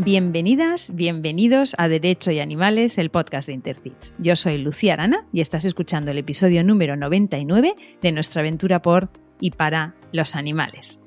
[0.00, 4.14] Bienvenidas, bienvenidos a Derecho y Animales, el podcast de Intercits.
[4.18, 9.10] Yo soy Lucía Arana y estás escuchando el episodio número 99 de nuestra aventura por
[9.40, 11.00] y para los animales.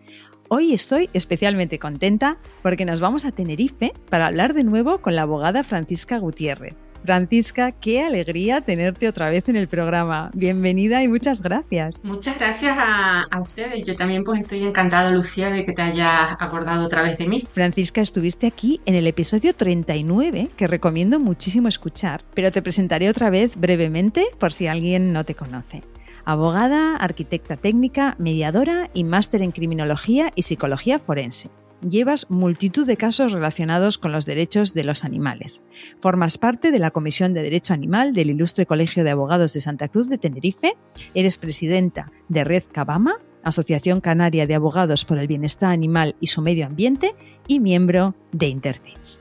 [0.49, 5.21] Hoy estoy especialmente contenta porque nos vamos a Tenerife para hablar de nuevo con la
[5.21, 6.75] abogada Francisca Gutiérrez.
[7.03, 10.31] Francisca, qué alegría tenerte otra vez en el programa.
[10.33, 11.95] Bienvenida y muchas gracias.
[12.03, 13.83] Muchas gracias a, ustedes.
[13.83, 17.47] Yo también pues estoy encantada, Lucía, de que te hayas acordado otra vez de mí.
[17.51, 23.29] Francisca, estuviste aquí en el episodio 39, que recomiendo muchísimo escuchar, pero te presentaré otra
[23.29, 25.81] vez brevemente por si alguien no te conoce
[26.23, 31.49] abogada, arquitecta técnica, mediadora y máster en criminología y psicología forense
[31.87, 35.63] llevas multitud de casos relacionados con los derechos de los animales.
[35.99, 39.87] Formas parte de la Comisión de Derecho Animal del Ilustre Colegio de Abogados de Santa
[39.87, 40.73] Cruz de Tenerife,
[41.13, 46.41] eres presidenta de Red Cabama, Asociación Canaria de Abogados por el Bienestar Animal y su
[46.41, 47.15] Medio Ambiente,
[47.47, 49.19] y miembro de Intercits.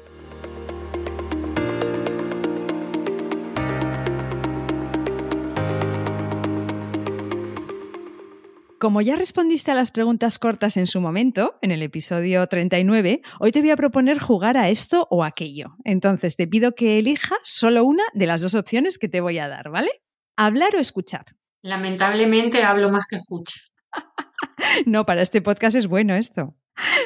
[8.80, 13.52] Como ya respondiste a las preguntas cortas en su momento, en el episodio 39, hoy
[13.52, 15.76] te voy a proponer jugar a esto o aquello.
[15.84, 19.48] Entonces te pido que elijas solo una de las dos opciones que te voy a
[19.48, 19.90] dar, ¿vale?
[20.34, 21.26] ¿Hablar o escuchar?
[21.60, 23.60] Lamentablemente hablo más que escucho.
[24.86, 26.56] no, para este podcast es bueno esto.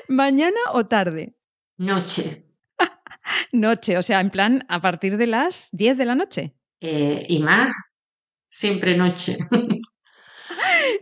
[0.06, 1.34] ¿Mañana o tarde?
[1.76, 2.46] Noche.
[3.52, 6.54] noche, o sea, en plan a partir de las 10 de la noche.
[6.80, 7.74] Eh, y más,
[8.46, 9.36] siempre noche.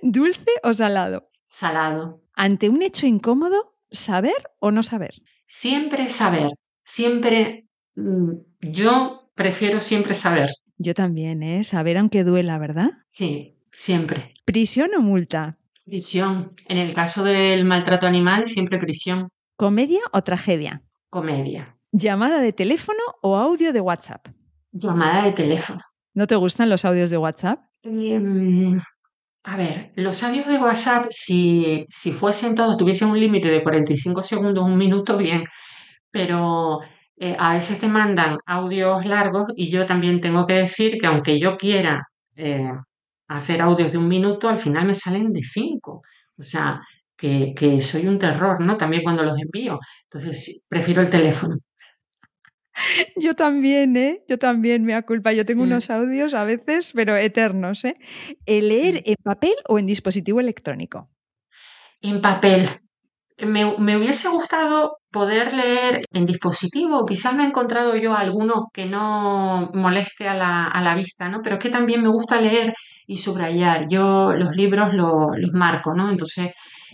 [0.03, 1.29] ¿Dulce o salado?
[1.47, 2.23] Salado.
[2.35, 5.23] Ante un hecho incómodo, ¿saber o no saber?
[5.45, 6.51] Siempre saber.
[6.83, 7.69] Siempre.
[7.95, 10.49] Mm, yo prefiero siempre saber.
[10.79, 11.63] Yo también, ¿eh?
[11.63, 12.91] Saber aunque duela, ¿verdad?
[13.11, 14.35] Sí, siempre.
[14.45, 15.59] ¿Prisión o multa?
[15.85, 16.53] Prisión.
[16.69, 19.29] En el caso del maltrato animal, siempre prisión.
[19.57, 20.83] ¿Comedia o tragedia?
[21.11, 21.77] Comedia.
[21.93, 24.29] ¿Llamada de teléfono o audio de WhatsApp?
[24.73, 25.83] Llamada de teléfono.
[26.15, 27.61] ¿No te gustan los audios de WhatsApp?
[27.83, 28.81] Em,
[29.45, 34.23] a ver, los audios de WhatsApp, si, si fuesen todos, tuviesen un límite de 45
[34.23, 35.45] segundos, un minuto, bien,
[36.11, 36.81] pero
[37.17, 41.39] eh, a veces te mandan audios largos y yo también tengo que decir que aunque
[41.41, 42.05] yo quiera
[42.37, 42.73] eh,
[43.29, 46.03] hacer audios de un minuto, al final me salen de cinco.
[46.37, 46.81] O sea,
[47.17, 48.77] que, que soy un terror, ¿no?
[48.77, 49.79] También cuando los envío.
[50.05, 51.57] Entonces, prefiero el teléfono.
[53.17, 54.25] Yo también, ¿eh?
[54.29, 55.33] Yo también me da culpa.
[55.33, 57.97] Yo tengo unos audios a veces, pero eternos, ¿eh?
[58.47, 61.09] ¿Leer en papel o en dispositivo electrónico?
[62.01, 62.69] En papel.
[63.39, 69.71] Me, hubiese gustado poder leer en dispositivo, quizás me he encontrado yo alguno que no
[69.75, 71.41] moleste a la, vista, ¿no?
[71.43, 72.73] Pero es que también me gusta leer
[73.07, 73.89] y subrayar.
[73.89, 76.11] Yo los libros los marco, ¿no?
[76.11, 76.53] Entonces,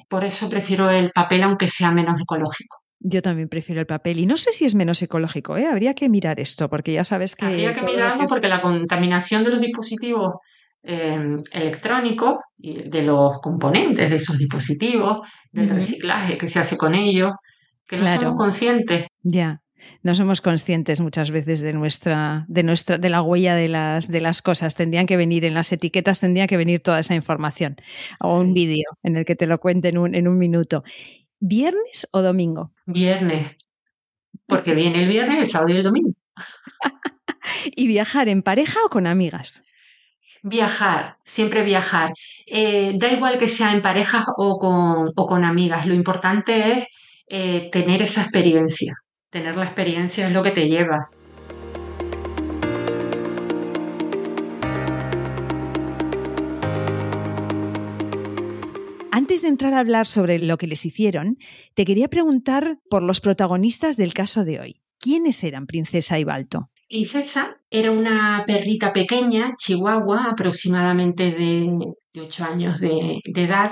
[0.08, 2.78] por eso prefiero el papel aunque sea menos ecológico.
[3.00, 5.66] Yo también prefiero el papel y no sé si es menos ecológico, ¿eh?
[5.66, 7.46] habría que mirar esto porque ya sabes que...
[7.46, 10.34] Habría que mirarlo porque la contaminación de los dispositivos
[10.82, 16.96] em, electrónicos y de los componentes de esos dispositivos, del reciclaje que se hace con
[16.96, 17.32] ellos,
[17.86, 19.06] que no somos conscientes.
[19.22, 19.60] Ya.
[20.02, 24.20] No somos conscientes muchas veces de nuestra, de nuestra, de la huella de las, de
[24.20, 24.74] las cosas.
[24.74, 27.76] Tendrían que venir en las etiquetas, tendría que venir toda esa información.
[28.20, 30.82] O un vídeo en el que te lo cuente en un, en un minuto.
[31.40, 32.72] ¿Viernes o domingo?
[32.86, 33.56] Viernes.
[34.46, 36.12] Porque viene el viernes, el sábado y el domingo.
[37.76, 39.62] ¿Y viajar en pareja o con amigas?
[40.42, 42.12] Viajar, siempre viajar.
[42.46, 45.86] Eh, da igual que sea en pareja o con, o con amigas.
[45.86, 46.86] Lo importante es
[47.28, 48.94] eh, tener esa experiencia.
[49.30, 51.10] Tener la experiencia es lo que te lleva.
[59.48, 61.38] De entrar a hablar sobre lo que les hicieron,
[61.74, 64.82] te quería preguntar por los protagonistas del caso de hoy.
[65.00, 66.70] ¿Quiénes eran Princesa y Balto?
[66.86, 71.70] Princesa era una perrita pequeña, chihuahua, aproximadamente de,
[72.20, 73.70] 8 años de, edad,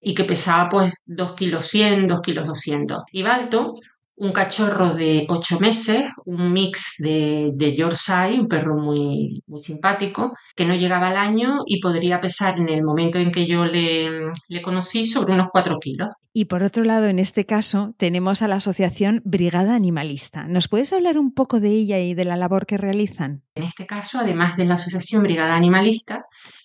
[0.00, 3.02] y que pesaba pues 2 kilos 100, 2 kilos 200.
[3.12, 3.74] Y Balto
[4.20, 10.34] un cachorro de ocho meses, un mix de, de Yorkshire, un perro muy, muy simpático,
[10.54, 14.10] que no llegaba al año y podría pesar en el momento en que yo le,
[14.48, 16.10] le conocí sobre unos cuatro kilos.
[16.34, 20.44] Y por otro lado, en este caso, tenemos a la asociación Brigada Animalista.
[20.46, 23.42] ¿Nos puedes hablar un poco de ella y de la labor que realizan?
[23.54, 26.24] En este caso, además de la asociación Brigada Animalista,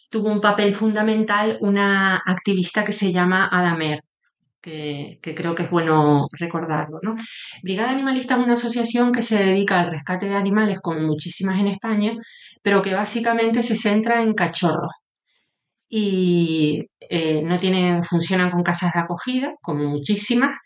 [0.09, 4.01] tuvo un papel fundamental una activista que se llama Adamer,
[4.65, 6.99] que, creo que es bueno recordarlo.
[7.03, 7.15] ¿no?
[7.61, 11.67] Brigada Animalista es una asociación que se dedica al rescate de animales, como muchísimas en
[11.67, 12.13] España,
[12.63, 14.91] pero que básicamente se centra en cachorros.
[15.87, 20.57] Y eh, no tienen, funcionan con casas de acogida, como muchísimas,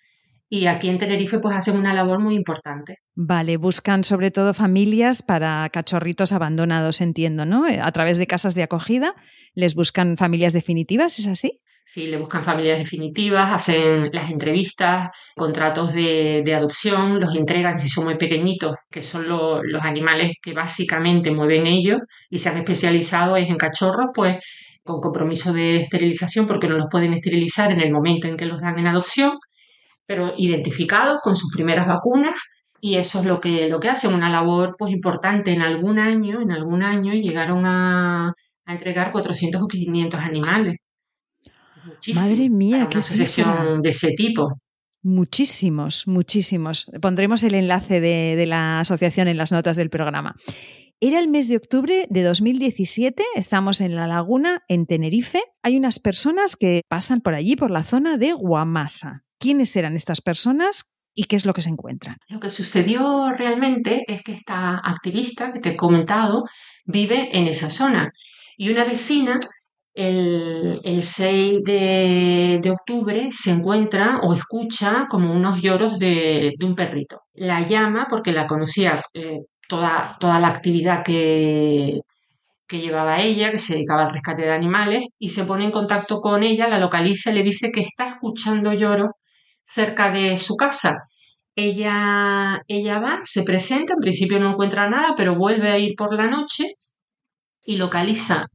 [0.48, 2.98] y aquí en Tenerife pues hacen una labor muy importante.
[3.16, 7.66] Vale, buscan sobre todo familias para cachorritos abandonados, entiendo, ¿no?
[7.66, 9.14] A través de casas de acogida,
[9.54, 11.60] les buscan familias definitivas, ¿es así?
[11.92, 18.06] Sí, le buscan familias definitivas, hacen las entrevistas, contratos de, adopción, los entregan si son
[18.06, 21.98] muy pequeñitos, que son los animales que básicamente mueven ellos
[22.30, 24.38] y se han especializado en cachorros, pues
[24.84, 28.62] con compromiso de esterilización porque no los pueden esterilizar en el momento en que los
[28.62, 29.34] dan en adopción
[30.06, 32.40] pero identificados con sus primeras vacunas
[32.82, 36.42] y eso es lo que, lo que hacen, una labor pues importante en algún año,
[36.42, 38.34] en algún año llegaron a,
[38.68, 40.78] entregar 400 o 500 animales.
[41.86, 44.62] Muchísimo Madre mía, qué asociación de ese tipo.
[45.02, 46.88] Muchísimos, muchísimos.
[47.02, 50.36] Pondremos el enlace de, de la asociación en las notas del programa.
[51.00, 55.42] Era el mes de octubre de 2017, estamos en La Laguna, en Tenerife.
[55.64, 60.22] Hay unas personas que pasan por allí, por la zona de Guamasa quiénes eran estas
[60.22, 62.18] personas y qué es lo que se encuentran.
[62.28, 66.44] Lo que sucedió realmente es que esta activista que te he comentado
[66.86, 68.12] vive en esa zona
[68.58, 69.40] y una vecina
[69.94, 77.22] el, 6 de, octubre se encuentra o escucha como unos lloros de, un perrito.
[77.34, 82.00] La llama porque la conocía eh, toda, toda la actividad que,
[82.70, 86.22] que llevaba ella, que se dedicaba al rescate de animales, y se pone en contacto
[86.22, 89.10] con ella, la localiza y le dice que está escuchando lloros
[89.64, 90.98] cerca de su casa.
[91.56, 96.14] Ella, ella va, se presenta, en principio no encuentra nada, pero vuelve a ir por
[96.16, 96.66] la noche
[97.66, 98.46] y localiza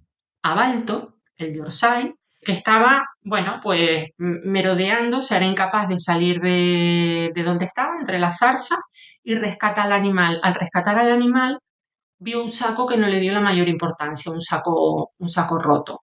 [0.43, 1.14] a Balto,
[1.44, 2.14] el Yorkshire,
[2.44, 8.19] que estaba, bueno, pues merodeando, se hará incapaz de salir de, de donde estaba, entre
[8.19, 8.79] las zarzas,
[9.23, 10.41] y rescata al animal.
[10.43, 11.58] Al rescatar al animal,
[12.19, 16.02] vio un saco que no le dio la mayor importancia, un saco, un saco roto.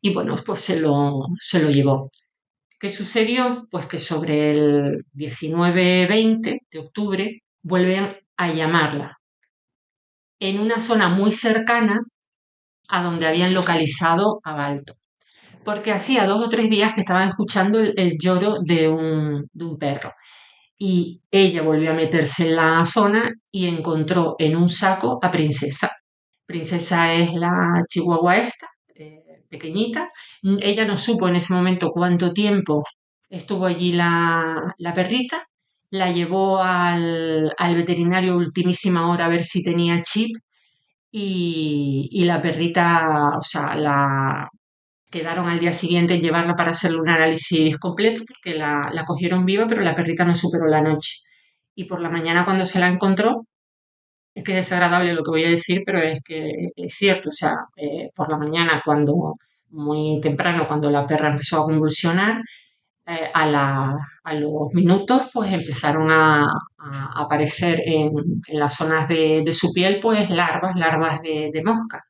[0.00, 2.08] Y bueno, pues se lo, se lo llevó.
[2.78, 3.66] ¿Qué sucedió?
[3.70, 9.18] Pues que sobre el 19-20 de octubre vuelven a llamarla
[10.42, 12.00] en una zona muy cercana
[12.88, 14.94] a donde habían localizado a Balto.
[15.64, 19.78] Porque hacía dos o tres días que estaban escuchando el, lloro de un, de un
[19.78, 20.12] perro.
[20.76, 25.90] Y ella volvió a meterse en la zona y encontró en un saco a Princesa.
[26.44, 28.68] Princesa es la chihuahua esta,
[29.48, 30.10] pequeñita.
[30.60, 32.84] Ella no supo en ese momento cuánto tiempo
[33.30, 35.46] estuvo allí la, perrita.
[35.90, 40.36] La llevó al, veterinario ultimísima hora a ver si tenía chip
[41.12, 44.48] y, la perrita, o sea, la
[45.10, 49.44] quedaron al día siguiente en llevarla para hacerle un análisis completo porque la, la cogieron
[49.44, 51.18] viva, pero la perrita no superó la noche.
[51.74, 53.46] Y por la mañana cuando se la encontró,
[54.34, 57.32] es que es desagradable lo que voy a decir, pero es que es cierto, o
[57.32, 59.34] sea, eh, por la mañana cuando,
[59.70, 62.40] muy temprano, cuando la perra empezó a convulsionar,
[63.12, 66.46] eh, a, los minutos pues empezaron a,
[67.14, 68.10] aparecer en,
[68.52, 72.00] las zonas de, su piel pues larvas, larvas de, mosca.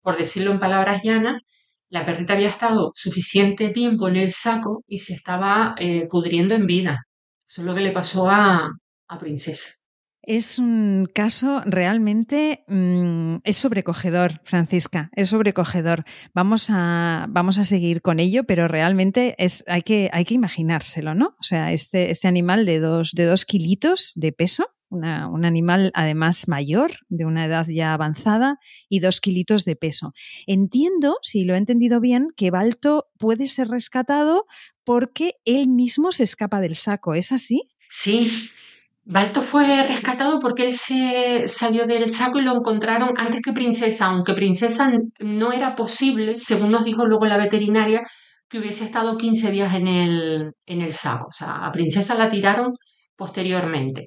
[0.00, 1.40] Por decirlo en palabras llanas,
[1.88, 6.66] la perrita había estado suficiente tiempo en el saco y se estaba eh, pudriendo en
[6.66, 7.04] vida.
[7.46, 8.70] Eso es lo que le pasó a
[9.18, 9.81] Princesa.
[10.22, 16.04] Es un caso realmente, mm, es sobrecogedor, Francisca, es sobrecogedor.
[16.32, 21.14] Vamos a, vamos a seguir con ello, pero realmente es, hay, que, hay que imaginárselo,
[21.16, 21.34] ¿no?
[21.40, 26.48] O sea, este, este animal de dos, de dos kilitos de peso, un animal además
[26.48, 28.58] mayor, de una edad ya avanzada,
[28.88, 30.12] y dos kilitos de peso.
[30.46, 34.46] Entiendo, si lo he entendido bien, que Balto puede ser rescatado
[34.84, 37.70] porque él mismo se escapa del saco, ¿es así?
[37.88, 38.30] Sí,
[39.04, 44.06] Balto fue rescatado porque él se salió del saco y lo encontraron antes que Princesa,
[44.06, 48.02] aunque Princesa no era posible, según nos dijo luego la veterinaria,
[48.48, 51.26] que hubiese estado 15 días en el, en el saco.
[51.28, 52.74] O sea, a Princesa la tiraron
[53.16, 54.06] posteriormente.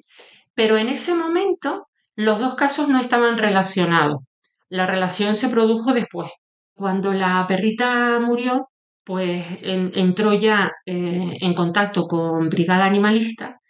[0.54, 4.22] Pero en ese momento los dos casos no estaban relacionados.
[4.70, 6.30] La relación se produjo después.
[6.74, 8.64] Cuando la perrita murió,
[9.04, 13.60] pues entró ya eh, en contacto con Brigada Animalista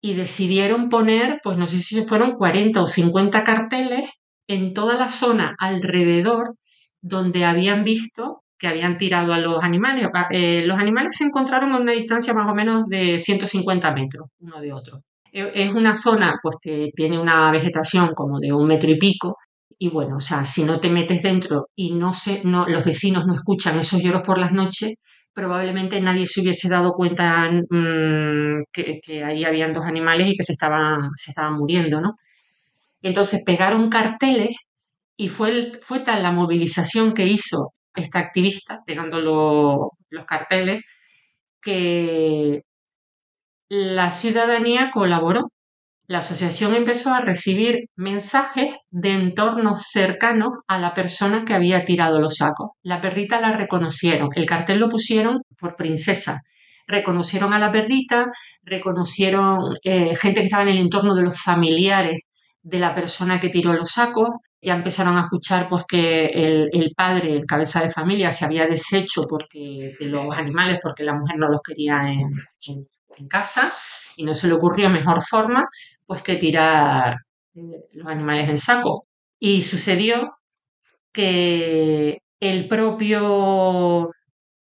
[0.00, 4.10] y decidieron poner, pues no sé si fueron 40 o 50 carteles
[4.48, 6.56] en toda la zona alrededor
[7.02, 10.08] donde habían visto que habían tirado a los animales.
[10.14, 14.26] Ah, eh, los animales se encontraron a una distancia más o menos de 150 metros
[14.40, 15.02] uno de otro.
[15.32, 19.36] E, es una zona pues que tiene una vegetación como de un metro y pico
[19.82, 23.26] y bueno, o sea, si no te metes dentro y no se, no, los vecinos
[23.26, 24.96] no escuchan esos lloros por las noches,
[25.34, 30.52] probablemente nadie se hubiese dado cuenta mm, que, ahí habían dos animales y que se
[30.52, 32.12] estaban, se estaban muriendo, ¿no?
[33.02, 34.56] Entonces pegaron carteles
[35.16, 40.82] y fue, fue tal la movilización que hizo esta activista pegando los carteles
[41.60, 42.62] que
[43.68, 45.52] la ciudadanía colaboró.
[46.10, 52.20] La asociación empezó a recibir mensajes de entornos cercanos a la persona que había tirado
[52.20, 52.72] los sacos.
[52.82, 56.40] La perrita la reconocieron, el cartel lo pusieron por princesa.
[56.88, 58.26] Reconocieron a la perrita,
[58.64, 62.26] reconocieron eh, gente que estaba en el entorno de los familiares
[62.60, 64.30] de la persona que tiró los sacos.
[64.60, 69.28] Ya empezaron a escuchar pues, que el, padre, el cabeza de familia, se había deshecho
[69.30, 73.72] porque, de los animales porque la mujer no los quería en, en casa
[74.16, 75.68] y no se le ocurrió mejor forma
[76.10, 77.18] pues que tirar
[77.54, 79.06] eh, los animales en saco.
[79.38, 80.32] Y sucedió
[81.12, 84.10] que el propio,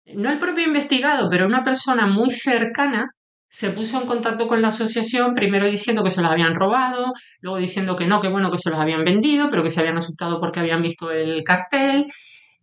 [0.07, 3.07] no el propio investigado, pero una persona muy cercana
[3.47, 7.59] se puso en contacto con la asociación, primero diciendo que se los habían robado, luego
[7.59, 10.41] diciendo que no, que bueno, que se los habían vendido, pero que se habían asustado
[10.41, 12.07] porque habían visto el cartel.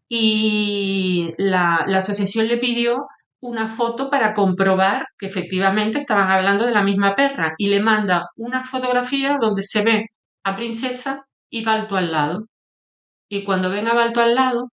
[0.10, 3.08] Y la, la asociación le pidió
[3.46, 8.30] una foto para comprobar que efectivamente estaban hablando de la misma perra y le manda
[8.36, 10.06] una fotografía donde se ve
[10.44, 12.48] a Princesa y Balto al lado.
[13.30, 14.70] Y cuando ven a Balto al lado,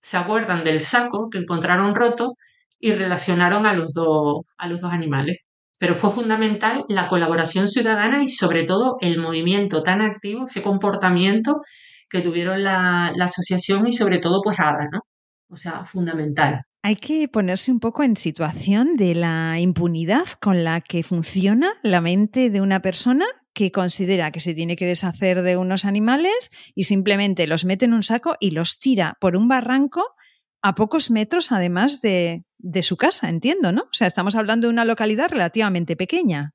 [0.00, 2.34] se acuerdan del saco que encontraron roto
[2.78, 5.38] y relacionaron a los dos, a los dos animales.
[5.78, 11.60] Pero fue fundamental la colaboración ciudadana y sobre todo el movimiento tan activo, ese comportamiento
[12.08, 15.00] que tuvieron la, la asociación y sobre todo pues Ada, ¿no?
[15.48, 16.62] O sea, fundamental.
[16.86, 22.02] Hay que ponerse un poco en situación de la impunidad con la que funciona la
[22.02, 23.24] mente de una persona
[23.54, 27.94] que considera que se tiene que deshacer de unos animales y simplemente los mete en
[27.94, 30.04] un saco y los tira por un barranco
[30.60, 33.84] a pocos metros además de, de su casa, entiendo, ¿no?
[33.84, 36.52] O sea, estamos hablando de una localidad relativamente pequeña.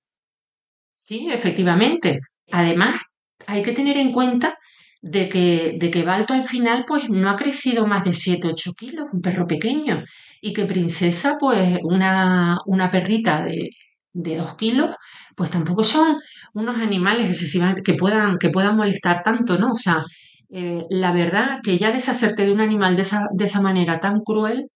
[0.94, 2.20] Sí, efectivamente.
[2.52, 3.16] Además,
[3.48, 4.56] hay que tener en cuenta
[5.02, 9.08] de que, de que Balto al final pues no ha crecido más de 7-8 kilos,
[9.12, 10.02] un perro pequeño,
[10.42, 13.70] y que Princesa pues una, una perrita de,
[14.14, 14.96] de 2 kilos,
[15.36, 16.18] pues tampoco son
[16.54, 19.72] unos animales excesivamente que puedan, que puedan molestar tanto, ¿no?
[19.72, 20.04] O sea,
[20.50, 24.20] eh, la verdad que ya deshacerte de un animal de esa, de esa manera tan
[24.22, 24.70] cruel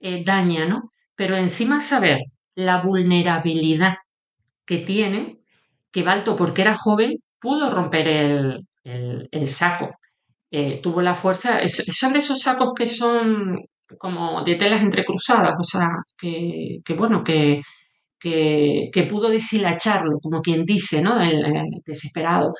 [0.00, 0.92] eh, daña, ¿no?
[1.16, 2.18] Pero encima saber
[2.54, 3.96] la vulnerabilidad
[4.66, 5.38] que tiene,
[5.92, 9.90] que Balto, porque era joven, pudo romper el, el, saco.
[10.50, 13.58] Eh, tuvo la fuerza, son esos sacos que son
[13.98, 17.60] como de telas entrecruzadas, o sea, que, bueno, que,
[18.18, 21.20] que, pudo deshilacharlo, como quien dice, ¿no?
[21.20, 21.42] El,
[21.84, 22.52] desesperado.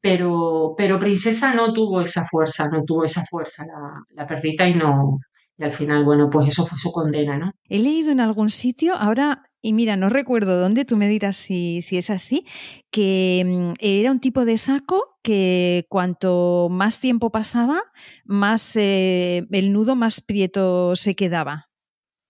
[0.00, 4.74] Pero, pero Princesa no tuvo esa fuerza, no tuvo esa fuerza la, la perrita y
[4.74, 5.18] no,
[5.56, 7.52] y al final, bueno, pues eso fue su condena, ¿no?
[7.68, 11.80] He leído en algún sitio, ahora y mira, no recuerdo dónde, tú me dirás si,
[11.80, 12.46] si es así,
[12.90, 17.82] que mm, era un tipo de saco que cuanto más tiempo pasaba,
[18.26, 21.70] más eh, el nudo más prieto se quedaba.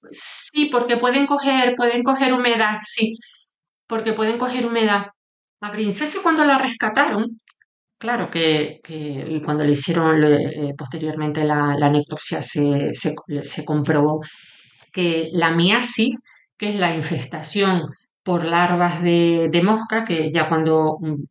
[0.08, 3.16] Sí, porque pueden coger, pueden coger humedad, sí,
[3.88, 5.06] porque pueden coger humedad.
[5.60, 7.36] La princesa cuando la rescataron,
[7.98, 8.80] claro que,
[9.44, 14.20] cuando le hicieron eh, posteriormente la, necropsia se, se comprobó
[14.92, 16.14] que la miasis
[16.56, 17.82] que es la infestación
[18.22, 21.24] por larvas de, mosca, que ya cuando mm,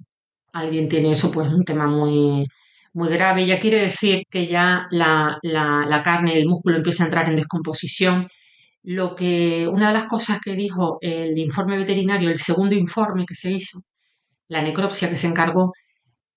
[0.54, 2.48] alguien tiene eso, pues es un tema muy,
[2.94, 3.46] muy grave.
[3.46, 8.26] Ya quiere decir que ya la, la, carne, el músculo empieza a entrar en descomposición.
[8.84, 13.36] Lo que, una de las cosas que dijo el informe veterinario, el segundo informe que
[13.36, 13.82] se hizo,
[14.50, 15.74] la necropsia que se encargó,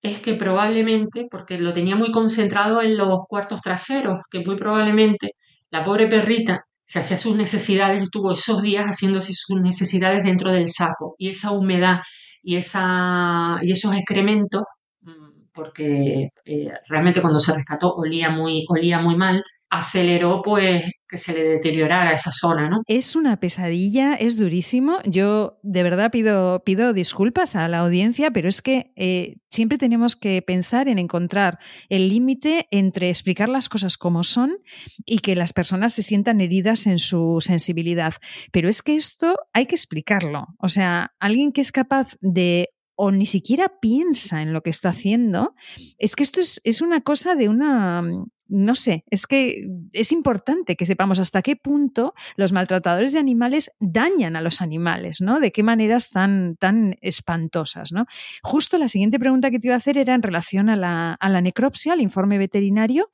[0.01, 5.31] es que probablemente, porque lo tenía muy concentrado en los cuartos traseros, que muy probablemente
[5.71, 10.69] la pobre perrita se hacía sus necesidades, estuvo esos días haciéndose sus necesidades dentro del
[10.69, 11.99] saco y esa humedad
[12.41, 14.63] y, esa, y esos excrementos,
[15.01, 21.17] mm, porque eh, realmente cuando se rescató olía muy, olía muy mal, aceleró pues que
[21.17, 22.81] se le deteriorara esa zona, ¿no?
[22.85, 24.99] Es una pesadilla, es durísimo.
[25.05, 30.15] Yo de verdad pido, pido disculpas a la audiencia, pero es que eh, siempre tenemos
[30.15, 31.59] que pensar en encontrar
[31.89, 34.57] el límite entre explicar las cosas como son
[35.05, 38.15] y que las personas se sientan heridas en su sensibilidad.
[38.51, 40.47] Pero es que esto hay que explicarlo.
[40.59, 42.69] O sea, alguien que es capaz de
[42.99, 45.53] o ni siquiera piensa en lo que está haciendo,
[45.99, 48.01] es que esto es, es una cosa de una
[48.49, 53.71] no sé, es que es importante que sepamos hasta qué punto los maltratadores de animales
[53.79, 55.39] dañan a los animales, ¿no?
[55.39, 58.05] De qué maneras tan, tan espantosas, ¿no?
[58.43, 61.93] Justo la siguiente pregunta que te iba a hacer era en relación a la, necropsia,
[61.93, 63.09] al informe veterinario.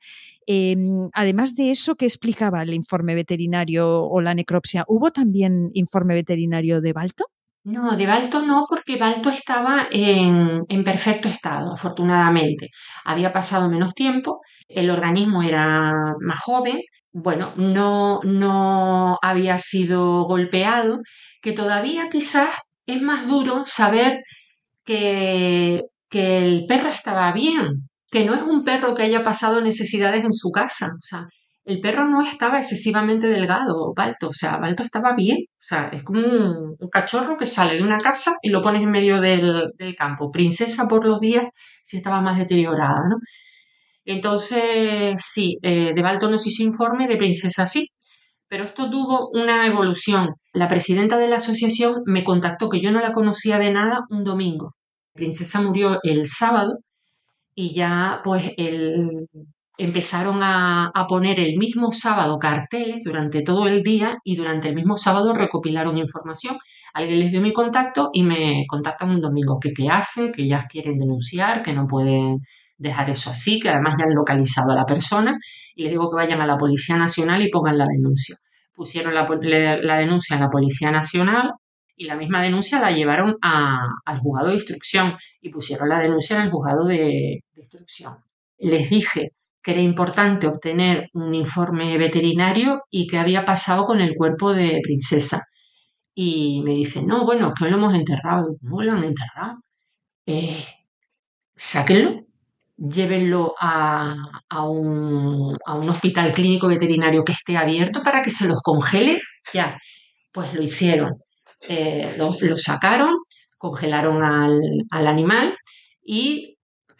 [0.46, 4.84] Em, además de eso, ¿qué explicaba el informe veterinario o la necropsia?
[4.88, 7.26] ¿Hubo también informe veterinario de Balto?
[7.64, 12.68] No, de Balto no, porque Balto estaba en, perfecto estado, afortunadamente.
[13.04, 15.90] Había pasado menos tiempo, el organismo era
[16.20, 16.80] más joven,
[17.12, 21.00] bueno, no, no había sido golpeado,
[21.40, 22.50] que todavía quizás
[22.86, 24.18] es más duro saber
[24.84, 30.24] que, que el perro estaba bien, que no es un perro que haya pasado necesidades
[30.24, 30.88] en su casa.
[30.88, 31.26] O sea,
[31.64, 34.28] el perro no estaba excesivamente delgado, Balto.
[34.28, 35.38] O sea, Balto estaba bien.
[35.40, 38.90] O sea, es como un, cachorro que sale de una casa y lo pones en
[38.90, 40.30] medio del, campo.
[40.30, 41.46] Princesa por los días
[41.82, 43.16] si estaba más deteriorada, ¿no?
[44.04, 47.88] Entonces, sí, eh, de Balto no se hizo informe, de Princesa sí.
[48.48, 50.34] Pero esto tuvo una evolución.
[50.52, 54.24] La presidenta de la asociación me contactó, que yo no la conocía de nada, un
[54.24, 54.74] domingo.
[55.14, 56.78] Princesa murió el sábado
[57.54, 59.28] y ya pues el,
[59.76, 64.96] empezaron a, poner el mismo sábado carteles durante todo el día y durante el mismo
[64.96, 66.58] sábado recopilaron información.
[66.92, 70.66] Alguien les dio mi contacto y me contactan un domingo que qué hacen, que ya
[70.66, 72.38] quieren denunciar, que no pueden
[72.76, 75.36] dejar eso así, que además ya han localizado a la persona
[75.74, 78.36] y les digo que vayan a la Policía Nacional y pongan la denuncia.
[78.74, 79.26] Pusieron la,
[79.96, 81.52] denuncia en la Policía Nacional
[81.96, 86.42] y la misma denuncia la llevaron al juzgado de instrucción y pusieron la denuncia en
[86.42, 88.18] el juzgado de instrucción.
[88.58, 89.32] Les dije
[89.64, 94.80] que era importante obtener un informe veterinario y qué había pasado con el cuerpo de
[94.82, 95.42] Princesa.
[96.14, 98.56] Y me dice, no, bueno, es que lo hemos enterrado.
[98.60, 99.62] No lo han enterrado.
[100.26, 100.64] Eh,
[101.56, 102.26] sáquenlo,
[102.76, 104.14] llévenlo a,
[104.68, 109.18] un, hospital clínico veterinario que esté abierto para que se los congele.
[109.54, 109.78] Ya,
[110.30, 111.14] pues lo hicieron.
[111.68, 113.14] Eh, lo, sacaron,
[113.56, 115.56] congelaron al, al animal
[116.04, 116.53] y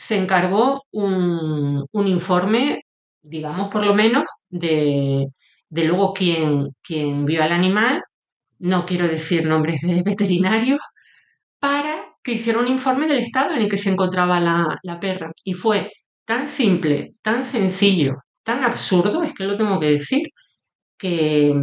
[0.04, 2.82] se encargó un, informe,
[3.22, 5.26] digamos por lo menos, de,
[5.70, 8.02] luego quien, quien vio al animal,
[8.58, 10.80] no quiero decir nombres de veterinarios,
[11.58, 15.32] para que hiciera un informe del estado en el que se encontraba la, la perra.
[15.42, 15.90] Y fue
[16.26, 20.22] tan simple, tan sencillo, tan absurdo, es que lo tengo que decir,
[20.98, 21.54] que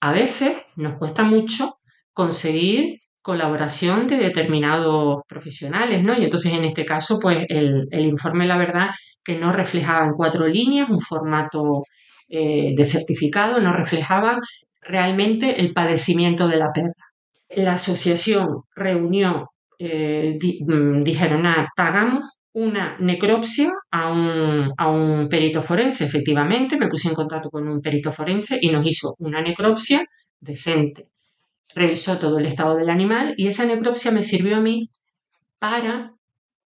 [0.00, 1.80] a veces nos cuesta mucho
[2.12, 6.14] conseguir colaboración de determinados profesionales, ¿no?
[6.18, 8.88] Y entonces en este caso, pues el, informe, la verdad,
[9.22, 11.82] que no reflejaba en cuatro líneas un formato
[12.30, 14.38] eh, de certificado, no reflejaba
[14.80, 17.04] realmente el padecimiento de la perra.
[17.50, 25.60] La asociación reunió, eh, mm, dijeron, ah, pagamos una necropsia a un, a un perito
[25.60, 30.02] forense, efectivamente, me puse en contacto con un perito forense y nos hizo una necropsia
[30.40, 31.10] decente
[31.74, 34.82] revisó todo el estado del animal y esa necropsia me sirvió a mí
[35.58, 36.14] para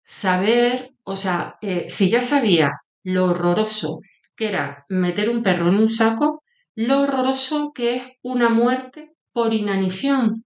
[0.04, 2.70] saber, o sea, eh, si ya sabía
[3.04, 4.00] lo horroroso
[4.36, 6.44] que era meter un perro en un saco,
[6.76, 10.46] lo horroroso que es una muerte por inanición,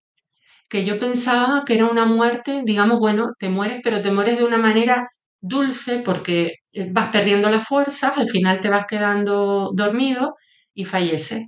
[0.70, 4.46] que yo pensaba que era una muerte, digamos, bueno, te mueres, pero te mueres de
[4.46, 5.08] una manera
[5.42, 6.56] dulce porque
[6.92, 10.36] vas perdiendo la fuerza, al final te vas quedando dormido
[10.74, 11.48] y falleces.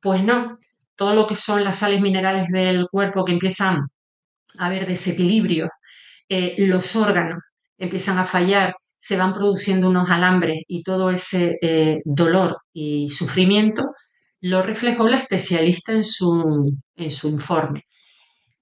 [0.00, 0.54] Pues no,
[1.00, 3.88] todo lo que son las sales minerales del cuerpo que empiezan
[4.58, 5.66] a haber desequilibrio,
[6.28, 7.42] eh, los órganos
[7.78, 13.84] empiezan a fallar, se van produciendo unos alambres y todo ese eh, dolor y sufrimiento
[14.42, 17.84] lo reflejó la especialista en su, en su informe.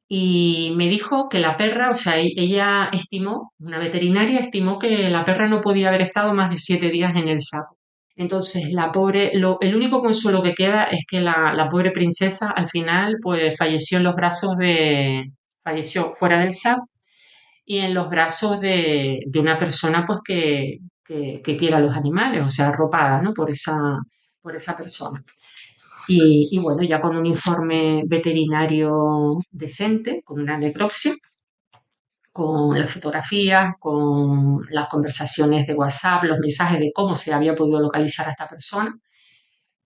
[0.08, 5.10] Y me dijo que la perra, o sea, e-, ella estimó, una veterinaria estimó que
[5.10, 7.77] la perra no podía haber estado más de siete días en el saco.
[8.18, 13.16] Entonces, la pobre, el único consuelo que queda es que la, pobre princesa al final
[13.22, 15.22] pues falleció en los brazos de,
[15.62, 16.80] falleció fuera del SAP
[17.64, 22.50] y en los brazos de, una persona pues que, que, quiera a los animales, o
[22.50, 23.32] sea, arropada, ¿no?
[23.32, 23.78] Por esa,
[24.42, 25.22] por esa persona.
[26.08, 31.14] Y, y, bueno, ya con un informe veterinario decente, con una necropsia,
[32.38, 37.80] con las fotografías, con las conversaciones de WhatsApp, los mensajes de cómo se había podido
[37.80, 38.96] localizar a esta persona,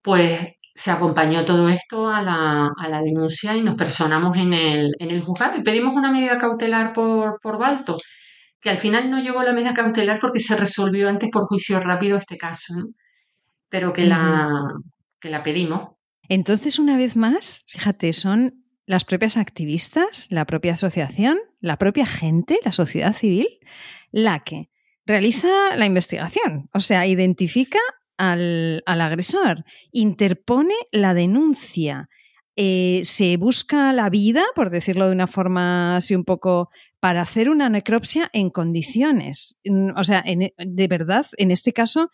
[0.03, 0.39] pues
[0.75, 5.57] se acompañó todo esto a la, denuncia y nos personamos en el, en el juzgado
[5.57, 7.97] y pedimos una medida cautelar por, por Balto,
[8.61, 12.19] que al final no llegó la medida cautelar porque se resolvió antes por juicio rápido
[12.19, 12.75] este caso,
[13.71, 14.61] pero que, la,
[15.19, 15.93] que la pedimos.
[16.29, 22.59] Entonces, una vez más, fíjate, son las propias activistas, la propia asociación, la propia gente,
[22.65, 23.47] la sociedad civil,
[24.11, 24.69] la que
[25.07, 27.79] realiza la investigación, o sea, identifica
[28.19, 32.09] al, agresor, interpone la denuncia,
[32.57, 36.69] eh, se busca la vida, por decirlo de una forma así un poco,
[37.01, 39.59] para hacer una necropsia en condiciones.
[39.65, 42.11] Mm, o sea, de verdad, en este caso,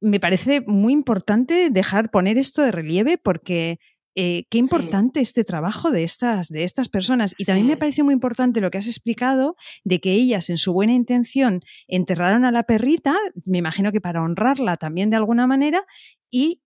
[0.00, 3.78] me parece muy importante dejar poner esto de relieve porque
[4.16, 7.38] eh, qué importante este trabajo de estas, de estas personas.
[7.38, 10.72] Y también me parece muy importante lo que has explicado de que ellas, en su
[10.72, 13.14] buena intención, enterraron a la perrita,
[13.46, 15.84] me imagino que para honrarla también de alguna manera,
[16.30, 16.62] y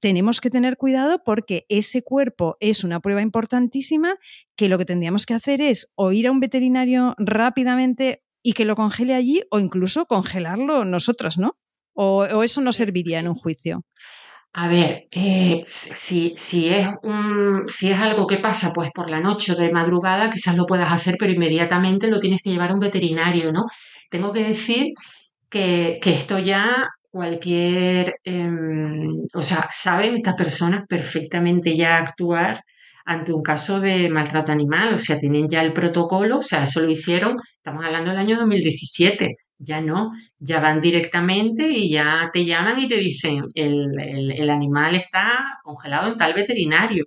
[0.00, 4.16] tenemos que tener cuidado porque ese cuerpo es una prueba importantísima
[4.56, 8.64] que lo que tendríamos que hacer es o ir a un veterinario rápidamente y que
[8.64, 11.58] lo congele allí o incluso congelarlo nosotras, ¿no?
[11.92, 13.84] O, eso no serviría en un juicio.
[14.62, 19.20] A ver, eh, si, si, es un, si es algo que pasa pues por la
[19.20, 22.74] noche o de madrugada, quizás lo puedas hacer, pero inmediatamente lo tienes que llevar a
[22.74, 23.66] un veterinario, ¿no?
[24.10, 24.88] Tengo que decir
[25.48, 32.62] que, que esto ya cualquier, em, o sea, saben estas personas perfectamente ya actuar
[33.08, 36.80] ante un caso de maltrato animal, o sea, tienen ya el protocolo, o sea, eso
[36.82, 42.44] lo hicieron, estamos hablando del año 2017, ya no, ya van directamente y ya te
[42.44, 47.06] llaman y te dicen, el, animal está congelado en tal veterinario,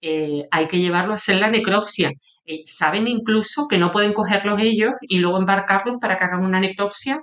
[0.00, 2.10] eh, hay que llevarlo a hacer la necropsia.
[2.46, 6.60] Eh, saben incluso que no pueden cogerlos ellos y luego embarcarlos para que hagan una
[6.60, 7.18] necropsia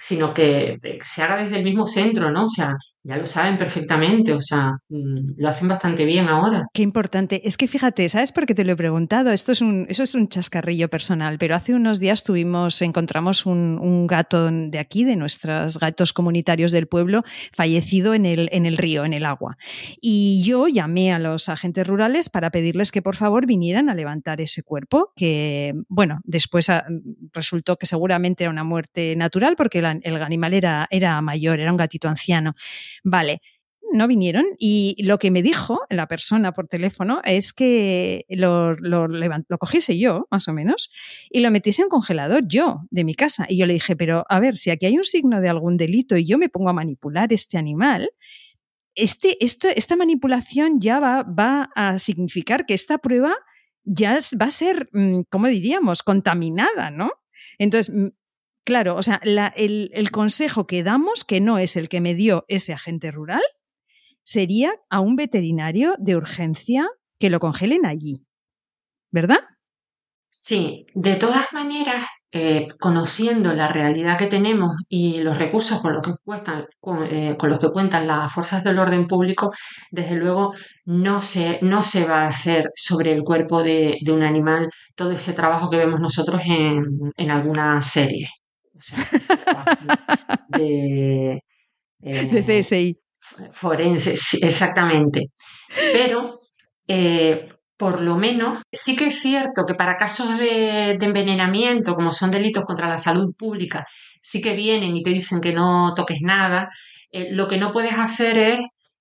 [0.00, 2.44] sino que se haga desde el mismo centro, ¿no?
[2.44, 6.66] O sea, ya lo saben perfectamente, o sea, mm, lo hacen bastante bien ahora.
[6.72, 7.46] Qué importante.
[7.46, 9.30] Es que fíjate, ¿sabes por qué te lo he preguntado?
[9.30, 14.06] Esto es un, eso es un chascarrillo personal, pero hace unos días tuvimos, encontramos un,
[14.06, 19.04] gato de aquí, de nuestros gatos comunitarios del pueblo, fallecido en el, en el río,
[19.04, 19.56] en el agua.
[20.00, 24.40] Y yo llamé a los agentes rurales para pedirles que por favor vinieran a levantar
[24.40, 26.84] ese cuerpo, que, bueno, después ah,
[27.32, 31.70] resultó que seguramente era una muerte natural porque la el animal era, era mayor, era
[31.70, 32.54] un gatito anciano.
[33.04, 33.40] Vale,
[33.92, 39.08] no vinieron y lo que me dijo la persona por teléfono es que lo, lo,
[39.08, 40.90] lo, cogiese yo, más o menos,
[41.30, 43.46] y lo metiese en congelador yo, de mi casa.
[43.48, 46.16] Y yo le dije, pero a ver, si aquí hay un signo de algún delito
[46.16, 48.10] y yo me pongo a manipular este animal,
[48.94, 53.34] este, esta manipulación ya va, va a significar que esta prueba
[53.84, 57.12] ya va a ser, mm, ¿cómo diríamos?, contaminada, ¿no?
[57.58, 57.94] Entonces,
[58.64, 62.72] Claro, o sea, el, consejo que damos, que no es el que me dio ese
[62.72, 63.42] agente rural,
[64.22, 68.24] sería a un veterinario de urgencia que lo congelen allí.
[69.10, 69.40] ¿Verdad?
[70.28, 76.02] Sí, de todas maneras, eh, conociendo la realidad que tenemos y los recursos con los
[76.02, 76.12] que
[77.10, 79.52] eh, con, los que cuentan las fuerzas del orden público,
[79.90, 80.52] desde luego
[80.84, 85.32] no se, no se va a hacer sobre el cuerpo de, un animal todo ese
[85.32, 86.84] trabajo que vemos nosotros en,
[87.16, 87.30] en
[88.92, 89.38] algunas series
[90.48, 91.42] de,
[92.00, 92.88] de CSI.
[92.88, 95.30] Eh, forense, exactamente.
[95.92, 96.40] Pero
[96.86, 102.30] eh, por lo menos sí que es cierto que para casos de, envenenamiento, como son
[102.30, 103.86] delitos contra la salud pública,
[104.20, 106.68] sí que vienen y te dicen que no toques nada.
[107.12, 108.60] Eh, lo que no puedes hacer es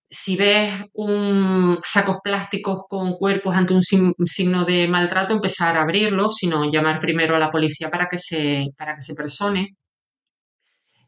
[0.09, 6.35] si ves un sacos plásticos con cuerpos ante un signo de maltrato, empezar a abrirlos,
[6.37, 9.75] sino llamar primero a la policía para que se, para que se persone.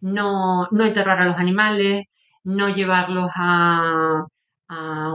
[0.01, 2.05] No, no enterrar a los animales,
[2.43, 4.25] no llevarlos a,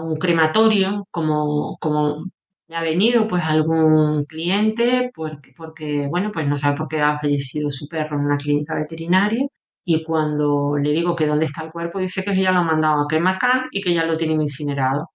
[0.02, 2.24] un crematorio, como, como
[2.68, 7.18] me ha venido pues algún cliente porque, porque, bueno, pues no sabe por qué ha
[7.18, 9.46] fallecido su perro en una clínica veterinaria
[9.88, 13.02] y cuando le digo que dónde está el cuerpo, dice que ya lo han mandado
[13.02, 15.10] a Cremacán y que ya lo tienen incinerado.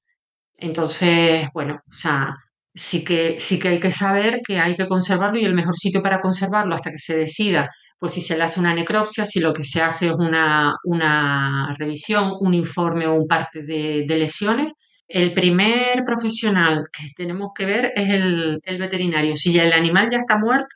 [0.57, 2.34] Entonces, bueno, o sea,
[2.73, 6.01] sí que, sí que hay que saber que hay que conservarlo y el mejor sitio
[6.01, 9.53] para conservarlo hasta que se decida, pues si se le hace una necropsia, si lo
[9.53, 14.71] que se hace es una, una revisión, un informe o un parte de, lesiones,
[15.07, 19.36] el primer profesional que tenemos que ver es el, veterinario.
[19.36, 20.75] Si ya el animal ya está muerto,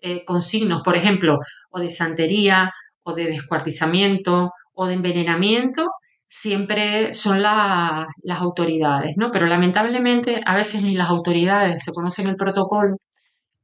[0.00, 1.38] eh, con signos, por ejemplo,
[1.70, 2.70] o de santería,
[3.04, 5.86] o de descuartizamiento o de envenenamiento
[6.26, 8.08] siempre son las
[8.40, 9.30] autoridades, ¿no?
[9.30, 12.96] Pero lamentablemente a veces ni las autoridades se conocen el protocolo,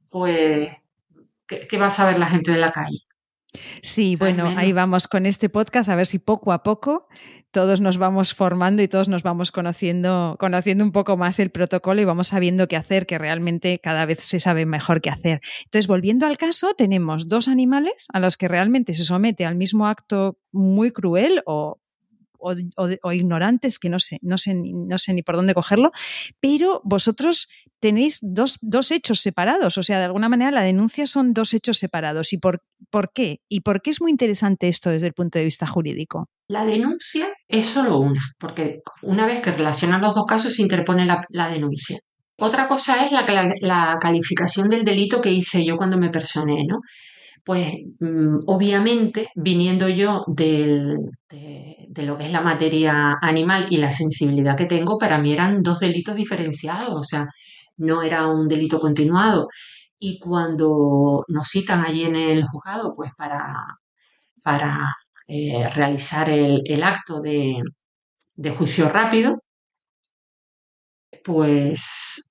[0.09, 0.71] pues,
[1.47, 2.99] ¿qué, va a saber la gente de la calle?
[3.81, 7.07] Sí, bueno, ahí vamos con este podcast a ver si poco a poco
[7.51, 12.01] todos nos vamos formando y todos nos vamos conociendo, conociendo un poco más el protocolo
[12.01, 15.41] y vamos sabiendo qué hacer, que realmente cada vez se sabe mejor qué hacer.
[15.65, 19.87] Entonces, volviendo al caso, tenemos dos animales a los que realmente se somete al mismo
[19.87, 21.80] acto muy cruel o
[22.41, 25.91] o, ignorantes que no sé, no sé, no sé ni por dónde cogerlo,
[26.39, 27.47] pero vosotros
[27.79, 28.59] tenéis dos,
[28.91, 32.31] hechos separados, o sea, de alguna manera la denuncia son dos hechos separados.
[32.31, 33.41] ¿Y por, por qué?
[33.49, 36.29] ¿Y por qué es muy interesante esto desde el punto de vista jurídico?
[36.47, 41.05] La denuncia es solo una, porque una vez que relacionan los dos casos se interpone
[41.05, 41.99] la, denuncia.
[42.37, 43.25] Otra cosa es la,
[43.61, 46.79] la, calificación del delito que hice yo cuando me personé, ¿no?
[47.43, 50.97] Pues mm, obviamente viniendo yo de,
[51.29, 55.61] de, lo que es la materia animal y la sensibilidad que tengo, para mí eran
[55.63, 57.27] dos delitos diferenciados, o sea,
[57.77, 59.47] no era un delito continuado.
[59.99, 63.53] Y cuando nos citan allí en el juzgado, pues para,
[64.43, 64.95] para
[65.27, 67.61] eh, realizar el, acto de,
[68.57, 69.37] juicio rápido,
[71.23, 72.30] pues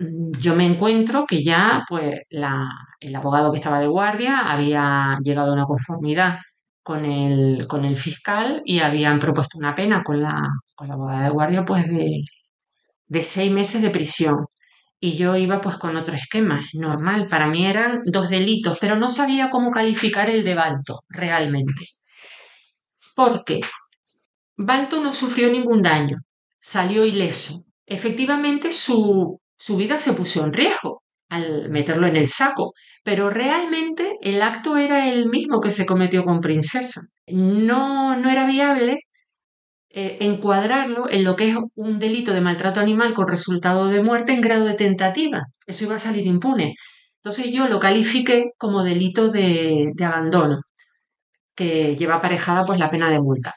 [0.00, 5.54] yo me encuentro que ya pues el abogado que estaba de guardia había llegado a
[5.54, 6.38] una conformidad
[6.82, 10.40] con el, con el fiscal y habían propuesto una pena con la,
[10.74, 12.22] con la abogada de guardia pues de,
[13.08, 14.46] de seis meses de prisión
[15.00, 17.26] y yo iba pues con otro esquema, normal.
[17.28, 21.84] Para mí eran dos delitos, pero no sabía cómo calificar el de Balto realmente.
[23.14, 23.60] Porque
[24.56, 26.18] Balto no sufrió ningún daño,
[26.60, 27.64] salió ileso.
[27.86, 32.72] Efectivamente su, su vida se puso en riesgo al meterlo en el saco,
[33.04, 37.02] pero realmente el acto era el mismo que se cometió con Princesa.
[37.28, 39.00] No, no era viable
[39.90, 44.32] eh, encuadrarlo en lo que es un delito de maltrato animal con resultado de muerte
[44.32, 45.42] en grado de tentativa.
[45.66, 46.74] Eso iba a salir impune.
[47.16, 50.60] Entonces yo lo califiqué como delito de, abandono,
[51.54, 53.52] que lleva aparejada pues la pena de multa.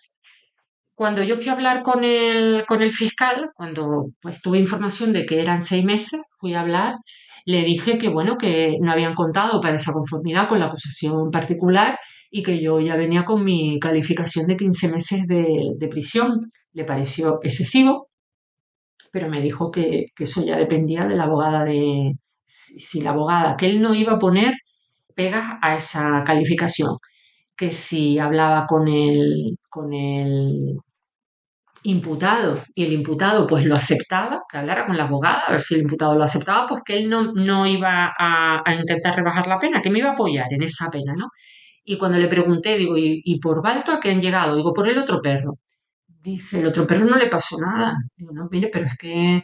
[0.95, 5.25] Cuando yo fui a hablar con el, con el fiscal, cuando pues tuve información de
[5.25, 6.95] que eran seis meses, fui a hablar,
[7.45, 11.97] le dije que bueno, que no habían contado para esa conformidad con la acusación particular
[12.29, 16.47] y que yo ya venía con mi calificación de 15 meses de, prisión.
[16.73, 18.09] Le pareció excesivo,
[19.11, 22.13] pero me dijo que, eso ya dependía de la abogada de
[22.45, 24.53] si, la abogada, que él no iba a poner
[25.15, 26.97] pegas a esa calificación,
[27.55, 30.79] que si hablaba con el, con el
[31.83, 35.75] imputado y el imputado pues lo aceptaba, que hablara con la abogada, a ver si
[35.75, 39.81] el imputado lo aceptaba, pues que él no, no iba a, intentar rebajar la pena,
[39.81, 41.29] que me iba a apoyar en esa pena, ¿no?
[41.83, 44.55] Y cuando le pregunté, digo, ¿y, por Balto a qué han llegado?
[44.55, 45.59] Digo, por el otro perro.
[46.07, 47.95] Dice, el otro perro no le pasó nada.
[48.15, 49.43] Digo, no, mire, pero es que